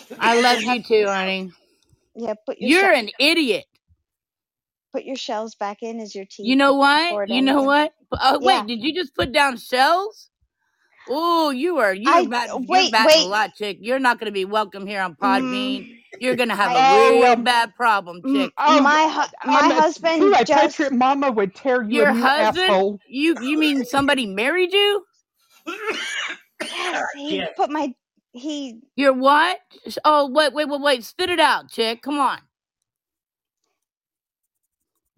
[0.18, 1.52] I love you too, honey.
[2.16, 2.34] yeah.
[2.46, 3.66] Put your You're shell an idiot.
[4.94, 6.42] put your shells back in as your teeth.
[6.42, 6.74] You know
[7.10, 7.20] You what?
[7.26, 7.64] You know anything.
[7.64, 7.92] what?
[8.12, 8.44] Oh, Yeah.
[8.44, 10.30] wait, did you just put down shells?
[11.08, 13.78] Oh, you are you're I about you're wait a lot, chick.
[13.80, 15.86] You're not gonna be welcome here on Podbean.
[15.86, 18.54] Mm, You're gonna have a I real Um, bad problem, mm, chick.
[18.58, 22.14] um, my hu- my um, husband Kool-Aid just Patriot Mama would tear you Your a
[22.14, 22.76] husband?
[22.76, 23.00] asshole.
[23.06, 25.04] You you mean somebody married you?
[26.62, 27.92] yes he put my
[28.32, 29.60] he Your what?
[30.04, 31.04] Oh wait wait wait wait.
[31.04, 32.02] Spit it out, chick.
[32.02, 32.38] Come on.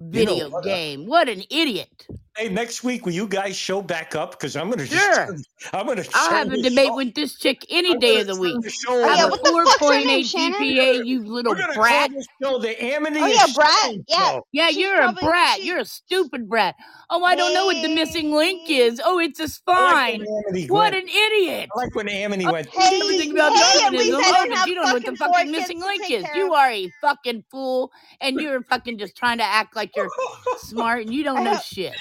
[0.00, 0.64] You know Video what?
[0.64, 1.06] game.
[1.06, 2.06] What an idiot.
[2.38, 4.30] Hey, next week will you guys show back up?
[4.32, 5.26] Because I'm gonna just Sure.
[5.26, 5.42] turn,
[5.74, 6.96] I'm gonna I'll have a debate show.
[6.96, 8.62] with this chick any I'm day of the turn week.
[8.62, 11.22] the show oh Have yeah a what the fuck's your 4.8 name Shannon GPA, you
[11.22, 12.08] We're little gonna brat.
[12.10, 14.40] call this show the Amity oh is yeah Brat Shannon yeah.
[14.52, 15.56] Yeah, she's you're a brat.
[15.58, 16.74] she You're a stupid brat.
[17.10, 19.00] Oh, I don't know what the missing link is.
[19.04, 20.20] Oh, it's a I like spine.
[20.20, 21.04] when Amity What went.
[21.04, 21.68] an idiot.
[21.76, 22.68] I like when Amity Oh, went.
[22.72, 25.04] you know hey everything about hey at least I don't have you don't know what
[25.04, 26.24] the fucking four fucking kids missing link take is.
[26.34, 30.10] You are a fucking fool, and you're fucking just trying to act like you're
[30.58, 31.94] smart, and you don't know shit.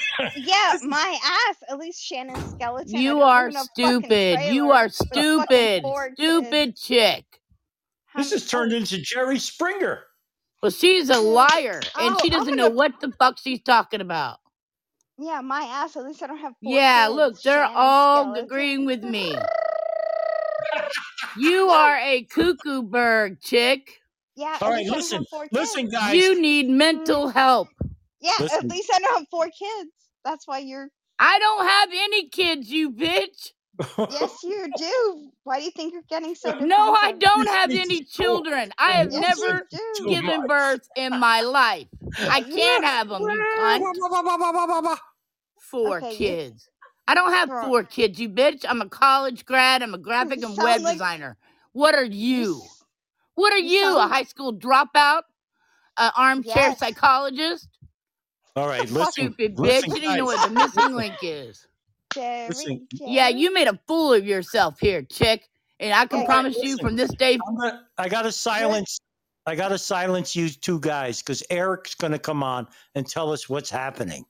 [0.36, 4.40] yeah my ass at least Shannon's skeleton You are live in a stupid.
[4.54, 5.84] You are with stupid.
[6.14, 7.24] Stupid chick.
[8.16, 10.04] This has turned into Jerry Springer.
[10.62, 14.00] Well, she's a liar, and oh she doesn't know gonna what the fuck she's talking
[14.00, 14.38] about.
[15.18, 18.44] yeah my ass at least I don't have four Yeah, look, they're Shannon all skeleton
[18.46, 19.36] agreeing with me.
[21.38, 24.00] You are a cuckoo bird, chick.
[24.36, 25.52] Yeah, All at right, least I don't listen, have four kids.
[25.52, 26.14] listen, guys.
[26.14, 27.68] You need mental help.
[28.22, 29.90] Yeah, at least I don't have four kids.
[30.24, 30.88] That's why you're.
[31.18, 33.52] I don't have any kids, you bitch.
[34.08, 35.30] Yes, you do.
[35.44, 38.72] Why do you think you're getting so No, I don't have any children.
[38.78, 39.68] I have Yes, never
[40.04, 40.46] given much.
[40.46, 41.88] birth in my life.
[42.28, 43.46] I can't have them, you.
[45.60, 46.68] Four Okay, you kids.
[47.08, 47.60] I don't have bro.
[47.60, 48.64] four kids, you bitch.
[48.68, 49.82] I'm a college grad.
[49.82, 51.36] I'm a graphic You and web like designer.
[51.72, 52.44] What are you.
[52.44, 52.70] you?
[53.36, 53.98] What are You you?
[53.98, 55.22] A high school dropout?
[55.98, 56.78] An armchair yes.
[56.78, 57.68] psychologist?
[58.54, 59.58] All right, listen, Stupid bitch.
[59.58, 60.40] listen, You don't know guys.
[60.40, 61.66] what the missing link is.
[62.14, 62.86] Jerry, listen.
[62.92, 65.48] Yeah, you made a fool of yourself here, chick.
[65.80, 66.78] And I can Hey, All right, promise you listen.
[66.80, 69.00] from this day I'm gonna, I gotta silence.
[69.46, 73.70] I gotta silence you two guys because Eric's gonna come on and tell us what's
[73.70, 74.24] happening.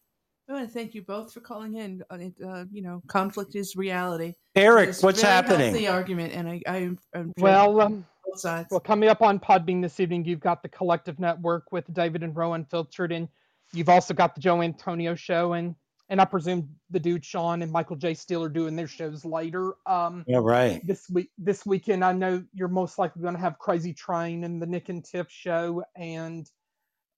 [0.48, 2.02] I want to thank you both for calling in.
[2.10, 4.34] Uh, it, uh, you know, conflict is reality.
[4.54, 5.72] Eric, It's what's very happening?
[5.72, 8.68] healthy argument, and I, I am I'm Well, um, both sides.
[8.70, 12.36] well, coming up on Podbean this evening, you've got the Collective Network with David and
[12.36, 13.28] Rowan filtered in.
[13.72, 15.74] You've also got the Joe Antonio show, and
[16.08, 18.12] and I presume the dude Sean and Michael J.
[18.12, 19.74] Steele are doing their shows later.
[19.86, 20.86] Um, All right.
[20.86, 24.60] this week, this weekend, I know you're most likely going to have Crazy Train and
[24.60, 26.46] the Nick and Tiff show, and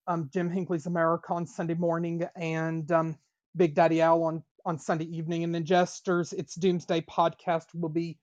[0.07, 3.19] um, Jim Hinckley's America on Sunday morning, and um,
[3.57, 6.33] Big Daddy Owl on on Sunday evening, and then Jesters.
[6.33, 8.19] Its Doomsday podcast will be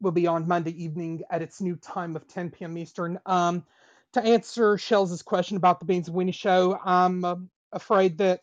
[0.00, 2.76] will be on Monday evening at its new time of 10 p.m.
[2.78, 3.20] Eastern.
[3.26, 3.64] Um,
[4.12, 7.36] to answer Shells' question about the Beans and Weenie show, I'm uh,
[7.72, 8.40] afraid that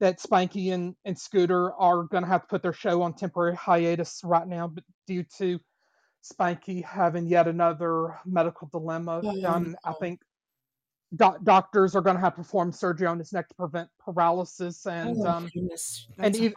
[0.00, 3.56] that Spanky and, and Scooter are going to have to put their show on temporary
[3.56, 5.58] hiatus right now, but due to
[6.22, 9.24] Spanky having yet another medical dilemma.
[9.44, 10.20] Um, I think
[11.16, 14.86] doc- doctors are going to have to perform surgery on his neck to prevent paralysis,
[14.86, 15.50] and Oh, um,
[16.18, 16.54] and That's even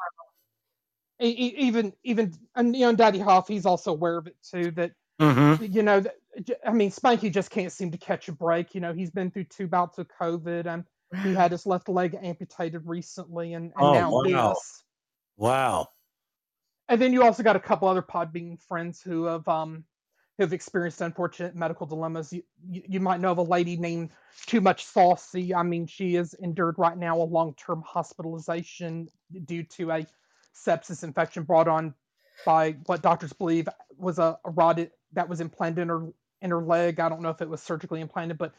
[1.20, 4.72] even even and you know Daddy Hoff he's also aware of it too.
[4.72, 5.66] That Mm-hmm.
[5.66, 6.21] you know, that, j-
[6.66, 8.74] I mean, Spanky just can't seem to catch a break.
[8.74, 10.86] You know, he's been through two bouts of COVID, and
[11.24, 14.50] he had his left leg amputated recently, and, and Oh, now wow.
[14.50, 14.84] this.
[15.38, 15.88] Wow.
[16.90, 19.84] And then you also got a couple other Podbean friends who have um
[20.38, 22.32] who have experienced unfortunate medical dilemmas.
[22.32, 24.10] You, you you might know of a lady named
[24.46, 25.54] Too Much Saucy.
[25.54, 29.08] I mean, she has endured right now a long term hospitalization
[29.46, 30.06] due to a
[30.56, 31.94] sepsis infection brought on
[32.46, 36.08] by what doctors believe was a, a rod that was implanted in her
[36.42, 37.00] in her leg.
[37.00, 38.54] I don't know if it was surgically implanted, but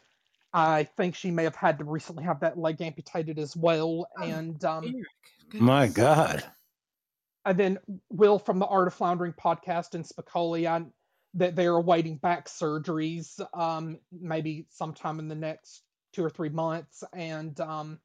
[0.52, 4.06] I think she may have had to recently have that leg amputated as well.
[4.18, 4.94] Oh, And um,
[5.54, 5.88] My.
[5.88, 6.44] God.
[7.44, 7.78] and then
[8.10, 10.84] Will from the Art of Floundering podcast and Spicoli, I,
[11.34, 17.02] that they're awaiting back surgeries, um, maybe sometime in the next two or three months,
[17.14, 17.98] and um,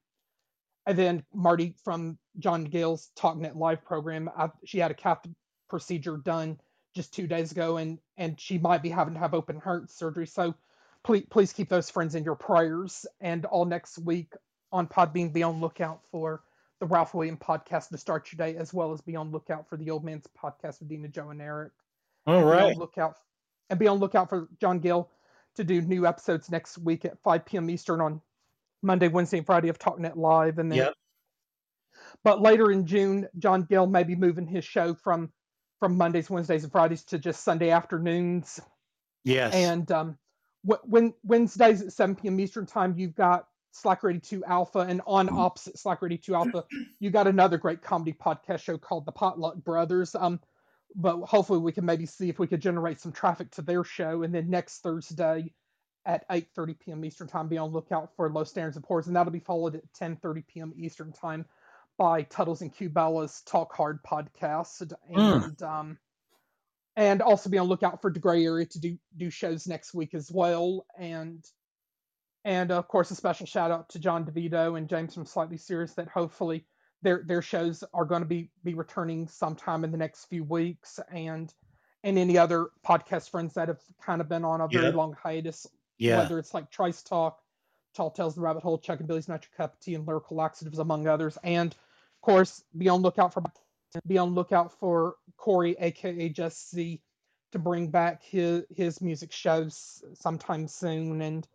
[0.86, 5.28] and then Marty from John Gale's TalkNet Live program, I, she had a cath
[5.69, 6.57] procedure done
[6.97, 10.27] just two days ago, and and she might be having to have open heart surgery.
[10.27, 10.55] So
[11.03, 13.05] please please keep those friends in your prayers.
[13.21, 14.33] And all next week
[14.71, 16.43] on Podbean, be on lookout for
[16.79, 19.77] the Ralph William podcast to start your day, as well as be on lookout for
[19.77, 21.71] the Old Man's podcast with Dina, Joe, and Eric.
[22.25, 22.73] All and be right.
[22.73, 23.15] on lookout
[23.69, 25.09] and be on lookout for John Gill
[25.55, 27.69] to do new episodes next week at 5 p.m.
[27.69, 28.21] Eastern on
[28.81, 30.93] Monday, Wednesday, and Friday of TalkNet Live, and then Yep.
[32.23, 35.31] but later in June, John Gill may be moving his show from
[35.80, 38.59] from Mondays, Wednesdays, and Fridays to just Sunday afternoons.
[39.23, 39.53] Yes.
[39.53, 40.17] And um,
[40.67, 42.39] wh- when Wednesdays at 7 p.m.
[42.39, 46.63] Eastern time, you've got Slack Ready 2 Alpha, and on opposite Slack Ready 2 Alpha,
[46.99, 50.15] you got another great comedy podcast show called The Potluck Brothers.
[50.15, 50.39] Um,
[50.95, 54.23] but hopefully we can maybe see if we could generate some traffic to their show.
[54.23, 55.53] And then next Thursday
[56.05, 57.05] at 8:30 p.m.
[57.05, 59.93] Eastern time, be on lookout for Low Standards and Pours, and that'll be followed at
[59.93, 60.73] 10:30 p.m.
[60.78, 61.45] Eastern time
[61.97, 65.43] by Tuttles and Cubella's Talk Hard podcast, Mm.
[65.45, 65.97] and um,
[66.95, 70.13] and also be on lookout for the Gray Area to do do shows next week
[70.13, 71.43] as well, and
[72.45, 75.93] and of course a special shout out to John DeVito and James from Slightly Serious
[75.95, 76.65] that hopefully
[77.01, 80.99] their their shows are going to be be returning sometime in the next few weeks,
[81.11, 81.53] and
[82.03, 85.65] and any other podcast friends that have kind of been on a very long hiatus,
[85.97, 86.19] Yeah.
[86.19, 87.41] whether it's like Trice Talk,
[87.95, 90.37] Tall Tales the Rabbit Hole, Chuck and Billy's Not Your Cup of Tea, and Lyrical
[90.37, 91.37] Laxatives, among others.
[91.43, 91.75] And
[92.22, 93.43] course, be on lookout for
[94.05, 97.01] be on lookout for Corey, aka Just C,
[97.51, 101.22] to bring back his his music shows sometime soon.
[101.22, 101.47] And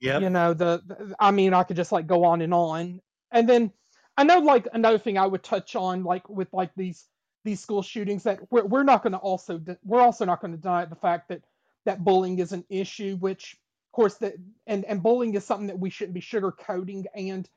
[0.00, 3.00] yeah, you know the, the I mean, I could just like go on and on.
[3.32, 3.72] And then
[4.16, 7.04] I know like another thing I would touch on, like with like these
[7.44, 10.52] these school shootings, that we're we're not going to also de- we're also not going
[10.52, 11.42] to deny the fact that
[11.84, 14.34] that bullying is an issue, which of course that
[14.66, 17.04] and and bullying is something that we shouldn't be sugarcoating.
[17.14, 17.48] And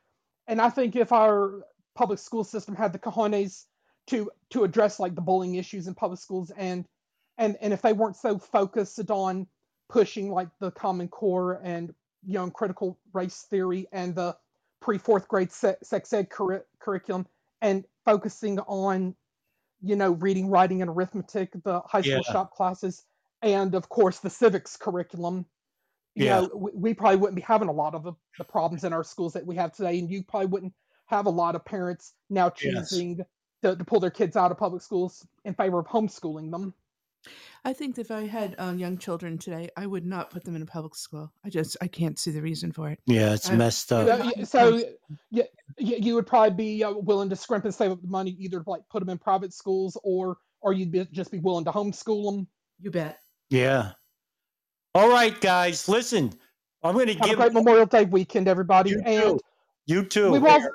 [0.47, 1.63] and I think if our
[1.99, 3.65] public school system had the cojones
[4.07, 6.85] to to address like the bullying issues in public schools and
[7.37, 9.45] and and if they weren't so focused on
[9.89, 11.93] pushing like the common core and
[12.23, 14.33] you know critical race theory and the
[14.79, 17.27] pre fourth grade se- sex ed curri- curriculum
[17.61, 19.13] and focusing on
[19.81, 22.33] you know, reading, writing, and arithmetic, the high school Yeah.
[22.33, 23.05] shop classes,
[23.41, 25.45] and of course the civics curriculum,
[26.15, 26.41] you Yeah.
[26.41, 29.05] know, we, we probably wouldn't be having a lot of the, the problems in our
[29.05, 30.73] schools that we have today, and you probably wouldn't
[31.09, 32.89] have a lot of parents now Yes.
[32.89, 33.19] choosing
[33.63, 36.73] to, to pull their kids out of public schools in favor of homeschooling them.
[37.65, 40.61] I think if I had uh, young children today, I would not put them in
[40.61, 41.29] a public school.
[41.43, 42.99] I just I can't see the reason for it.
[43.05, 44.07] Yeah, it's I- messed up.
[44.07, 44.81] y- so
[45.31, 45.43] you,
[45.77, 48.69] you would probably be uh, willing to scrimp and save up the money, either to
[48.69, 52.31] like put them in private schools, or or you'd be, just be willing to homeschool
[52.31, 52.47] them.
[52.79, 53.19] You bet.
[53.49, 53.91] Yeah.
[54.95, 56.31] All right, guys, listen.
[56.83, 59.39] I'm going to Have a give great Memorial Day weekend, everybody, you and too.
[59.87, 60.31] You too.
[60.31, 60.69] we've also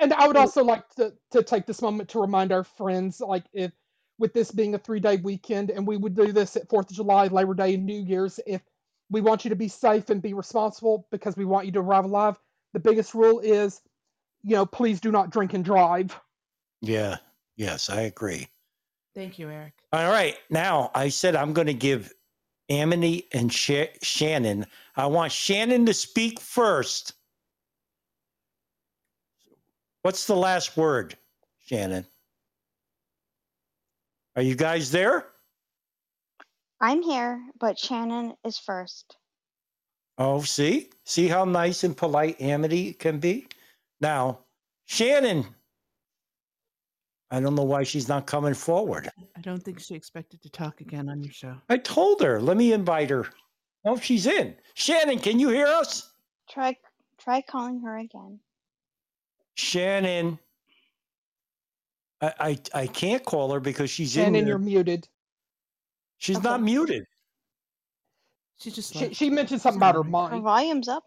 [0.00, 0.40] and I would mm.
[0.40, 3.72] also like to, to take this moment to remind our friends, like if
[4.18, 6.96] with this being a three day weekend, and we would do this at Fourth of
[6.96, 8.62] July, Labor Day, and New Year's, if
[9.10, 12.04] we want you to be safe and be responsible because we want you to arrive
[12.04, 12.38] alive,
[12.72, 13.80] the biggest rule is,
[14.42, 16.18] you know, please do not drink and drive.
[16.80, 17.16] Yeah.
[17.56, 18.48] Yes, I agree.
[19.14, 19.74] Thank you, Eric.
[19.92, 20.36] All right.
[20.48, 22.14] Now, I said I'm going to give
[22.68, 24.66] Amity and Sh- Shannon.
[24.96, 27.14] I want Shannon to speak first.
[30.02, 31.16] What's the last word,
[31.66, 32.06] Shannon?
[34.36, 35.26] Are you guys there?
[36.80, 39.16] I'm here, but Shannon is first.
[40.16, 40.90] Oh, see?
[41.04, 43.46] See how nice and polite Amity can be?
[44.00, 44.38] Now,
[44.86, 45.46] Shannon.
[47.30, 49.08] I don't know why she's not coming forward.
[49.36, 51.54] I don't think she expected to talk again on your show.
[51.68, 52.40] I told her.
[52.40, 53.26] Let me invite her.
[53.84, 54.54] Oh, she's in.
[54.74, 56.10] Shannon, can you hear us?
[56.50, 56.76] Try
[57.18, 58.40] try calling her again.
[59.56, 60.38] Shannon.
[62.20, 65.08] I I, I can't call her because she's in Shannon, you're muted.
[66.18, 66.44] She's Okay.
[66.44, 67.04] not muted.
[68.58, 70.42] She just She, she mentioned something about her Her mic.
[70.42, 71.04] volume's up.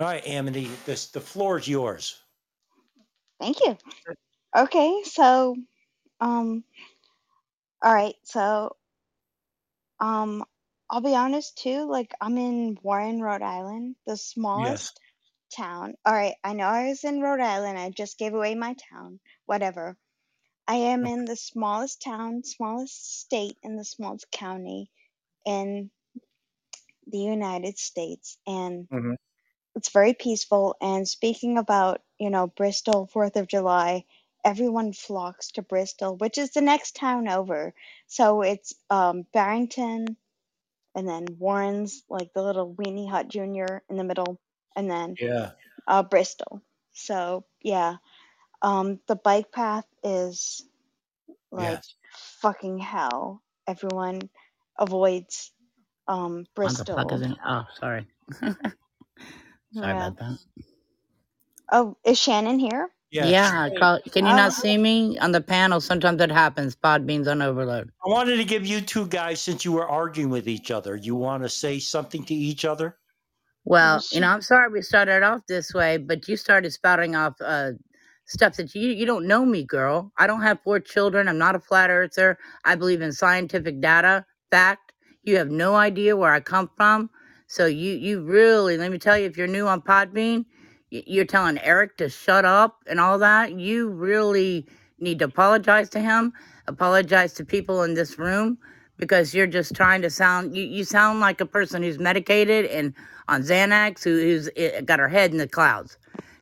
[0.00, 2.20] All right, Amity, this the floor is yours.
[3.40, 3.76] Thank you.
[4.56, 5.56] Okay, so
[6.20, 6.64] um
[7.82, 8.76] all right, so
[10.00, 10.44] um
[10.90, 15.00] I'll be honest too, like I'm in Warren, Rhode Island, the smallest
[15.56, 15.94] town.
[16.04, 17.78] All right, I know I was in Rhode Island.
[17.78, 19.20] I just gave away my town.
[19.46, 19.96] Whatever.
[20.66, 24.90] I am in the smallest town, smallest state, in the smallest county
[25.46, 25.90] in
[27.06, 29.16] the United States, and Mhm.
[29.74, 30.76] it's very peaceful.
[30.80, 34.04] And speaking about, you know, Bristol, Fourth of July,
[34.44, 37.74] everyone flocks to Bristol, which is the next town over.
[38.06, 40.16] So it's um, Barrington,
[40.94, 44.40] and then Warren's, like the little weenie hut junior in the middle,
[44.76, 45.52] and then Yeah.
[45.86, 46.62] uh, Bristol.
[46.92, 47.96] So yeah,
[48.62, 50.62] um, the bike path is
[51.52, 51.94] like Yes.
[52.40, 53.42] fucking hell.
[53.66, 54.20] Everyone
[54.78, 55.52] avoids
[56.08, 57.10] um, What the fuck Bristol.
[57.12, 57.32] is it?
[57.46, 58.06] Oh, sorry.
[58.42, 58.56] sorry
[59.72, 59.96] Yeah.
[59.96, 60.38] about that.
[61.72, 62.90] Oh, is Shannon here?
[63.10, 63.26] Yeah.
[63.28, 65.80] Yeah, call, can you Oh, not see me on the panel?
[65.80, 66.76] Sometimes it happens.
[66.76, 67.90] Podbean's on overload.
[68.04, 70.96] I wanted to give you two guys since you were arguing with each other.
[70.96, 72.96] You want to say something to each other?
[73.64, 77.34] Well, you know, I'm sorry we started off this way, but you started spouting off
[77.40, 77.72] uh,
[78.26, 80.12] stuff that you you don't know me, girl.
[80.18, 81.28] I don't have four children.
[81.28, 82.38] I'm not a flat earther.
[82.66, 84.94] I believe in scientific data, fact.
[85.24, 87.10] You have no idea where I come from.
[87.48, 90.46] So you you really let me tell you, if you're new on Podbean,
[90.92, 93.52] y- you're telling Eric to shut up and all that.
[93.60, 94.66] You really
[95.00, 96.34] need to apologize to him.
[96.68, 98.58] Apologize to people in this room
[98.98, 100.56] because you're just trying to sound.
[100.56, 102.94] You, you sound like a person who's medicated and
[103.28, 105.98] on Xanax who, who's eh, got her head in the clouds.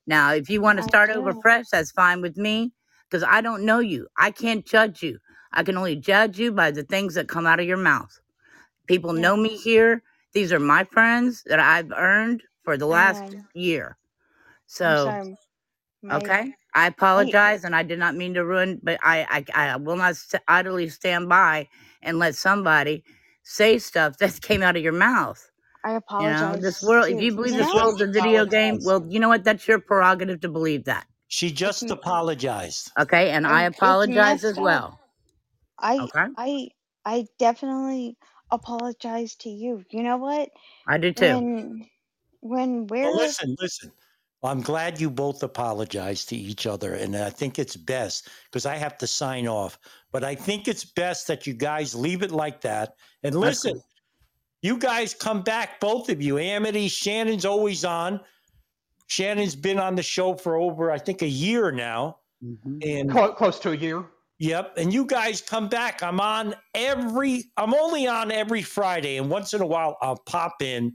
[0.06, 1.42] Now, if you want to I start over do.
[1.42, 2.72] fresh, that's fine with me
[3.10, 4.08] because I don't know you.
[4.18, 5.18] I can't judge you.
[5.52, 8.20] I can only judge you by the things that come out of your mouth.
[8.88, 10.02] People know me here.
[10.34, 13.98] These are my friends that I've earned for the last year.
[14.82, 15.36] I'm So, sorry.
[16.02, 19.76] My, okay, I apologize, and I did not mean to ruin, but I, I, I
[19.76, 21.68] will not st- idly stand by
[22.02, 23.04] and let somebody
[23.44, 25.50] say stuff that came out of your mouth.
[25.84, 29.06] I You know, this world, if you believe this know, world's a video game, well,
[29.08, 29.44] you know what?
[29.44, 31.06] That's your prerogative to believe that.
[31.28, 32.92] She just m- apologized.
[32.98, 35.00] Okay, and I and it's apologize as well.
[35.78, 36.68] I Okay, I
[37.04, 38.18] I definitely
[38.50, 39.84] apologize to you.
[39.90, 40.50] You know what?
[40.88, 41.40] I do too.
[41.40, 41.88] When
[42.40, 43.92] when we're listen, listen.
[44.44, 48.76] I'm glad you both apologized to each other, and I think it's best because I
[48.76, 49.78] have to sign off.
[50.10, 52.94] But I think it's best that you guys leave it like that.
[53.22, 53.82] And listen, good.
[54.62, 56.38] you guys come back, both of you.
[56.38, 58.20] Amity, Shannon's always on.
[59.06, 62.16] Shannon's been on the show for over, I think, a year now.
[62.42, 64.06] hmm And Close, close to a year.
[64.38, 64.74] Yep.
[64.76, 66.02] And you guys come back.
[66.02, 69.18] I'm on every, I'm only on every Friday.
[69.18, 70.94] And once in a while, I'll pop in,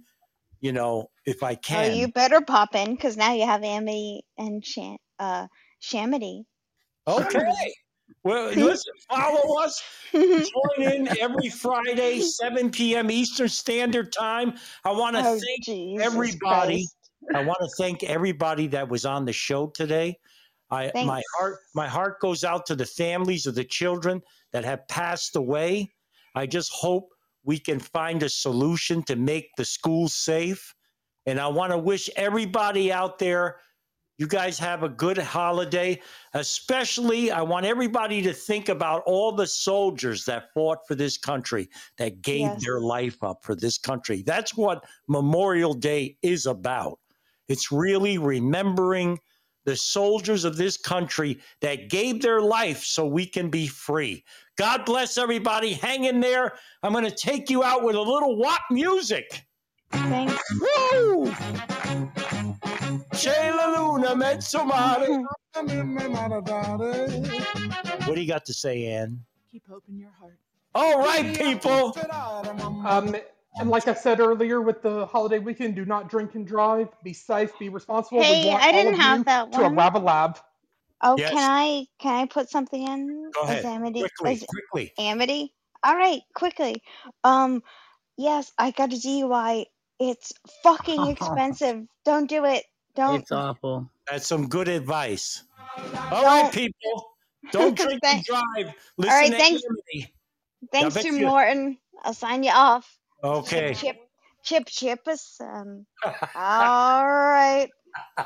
[0.60, 1.98] you know, if I oh, can.
[1.98, 5.48] you better pop in because now you have Amy and Shan uh
[5.82, 6.44] Shamity.
[7.08, 7.40] Okay.
[8.24, 9.82] Well, listen, follow us.
[10.12, 13.10] Join in every Friday, 7 p.m.
[13.12, 14.54] Eastern Standard Time.
[14.84, 16.88] I want to Oh, thank Jesus everybody.
[16.88, 16.96] Christ.
[17.36, 20.18] I want to thank everybody that was on the show today.
[20.70, 24.22] I my heart my heart goes out to the families of the children
[24.52, 25.90] that have passed away.
[26.36, 27.10] I just hope
[27.48, 30.76] we can find a solution to make the schools safe.
[31.26, 33.57] And I want to wish everybody out there
[34.18, 36.02] you guys have a good holiday.
[36.34, 41.69] Especially, I want everybody to think about all the soldiers that fought for this country,
[41.98, 42.64] that gave Yes.
[42.64, 44.24] their life up for this country.
[44.26, 46.99] That's what Memorial Day is about.
[47.48, 49.19] It's really remembering
[49.68, 54.23] the soldiers of this country that gave their life so we can be free.
[54.56, 55.73] God bless everybody.
[55.73, 56.53] Hang in there.
[56.84, 59.45] I'm going to take you out with a little WAP music.
[59.91, 60.41] Thanks.
[60.61, 61.26] Woo!
[63.11, 65.22] C'è la luna mezzo mare.
[68.06, 69.19] What do you got to say, Ann?
[69.52, 70.39] Keep hope in your heart.
[70.76, 71.94] All right, people.
[72.85, 73.18] Um,
[73.60, 76.90] and like I said earlier, with the holiday weekend, do not drink and drive.
[77.04, 77.52] Be safe.
[77.60, 78.22] Be responsible.
[78.22, 79.60] Hey, I didn't of have that one.
[79.60, 79.76] to a one.
[79.76, 80.40] Rabba Lab.
[81.02, 81.30] Oh, Yes.
[81.32, 83.32] can I can I put something in?
[83.34, 83.60] Go ahead.
[83.60, 84.94] As Amity, Quickly, as quickly.
[84.98, 85.54] Amity.
[85.84, 86.82] All right, quickly.
[87.24, 87.62] Um,
[88.18, 89.66] yes, I got a DUI.
[90.00, 91.86] It's fucking expensive.
[92.04, 92.64] Don't do it.
[92.96, 93.22] Don't.
[93.22, 93.90] It's awful.
[94.10, 95.44] That's some good advice.
[96.12, 96.54] All right, Don't.
[96.54, 97.12] people.
[97.52, 98.74] Don't drink and drive.
[98.98, 99.62] Listen right, to thanks.
[99.64, 100.14] Amity.
[100.72, 101.78] Thanks to you- Morton.
[102.04, 102.98] I'll sign you off.
[103.28, 103.74] Okay.
[103.74, 103.98] Chip,
[104.41, 105.41] chip, chip, us.
[105.44, 107.68] all right.
[108.18, 108.26] all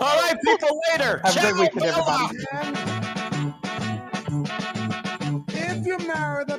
[0.00, 1.22] right, people, later.
[1.24, 2.36] Have Ciao, a good weekend, everybody.
[5.48, 6.52] If you marry the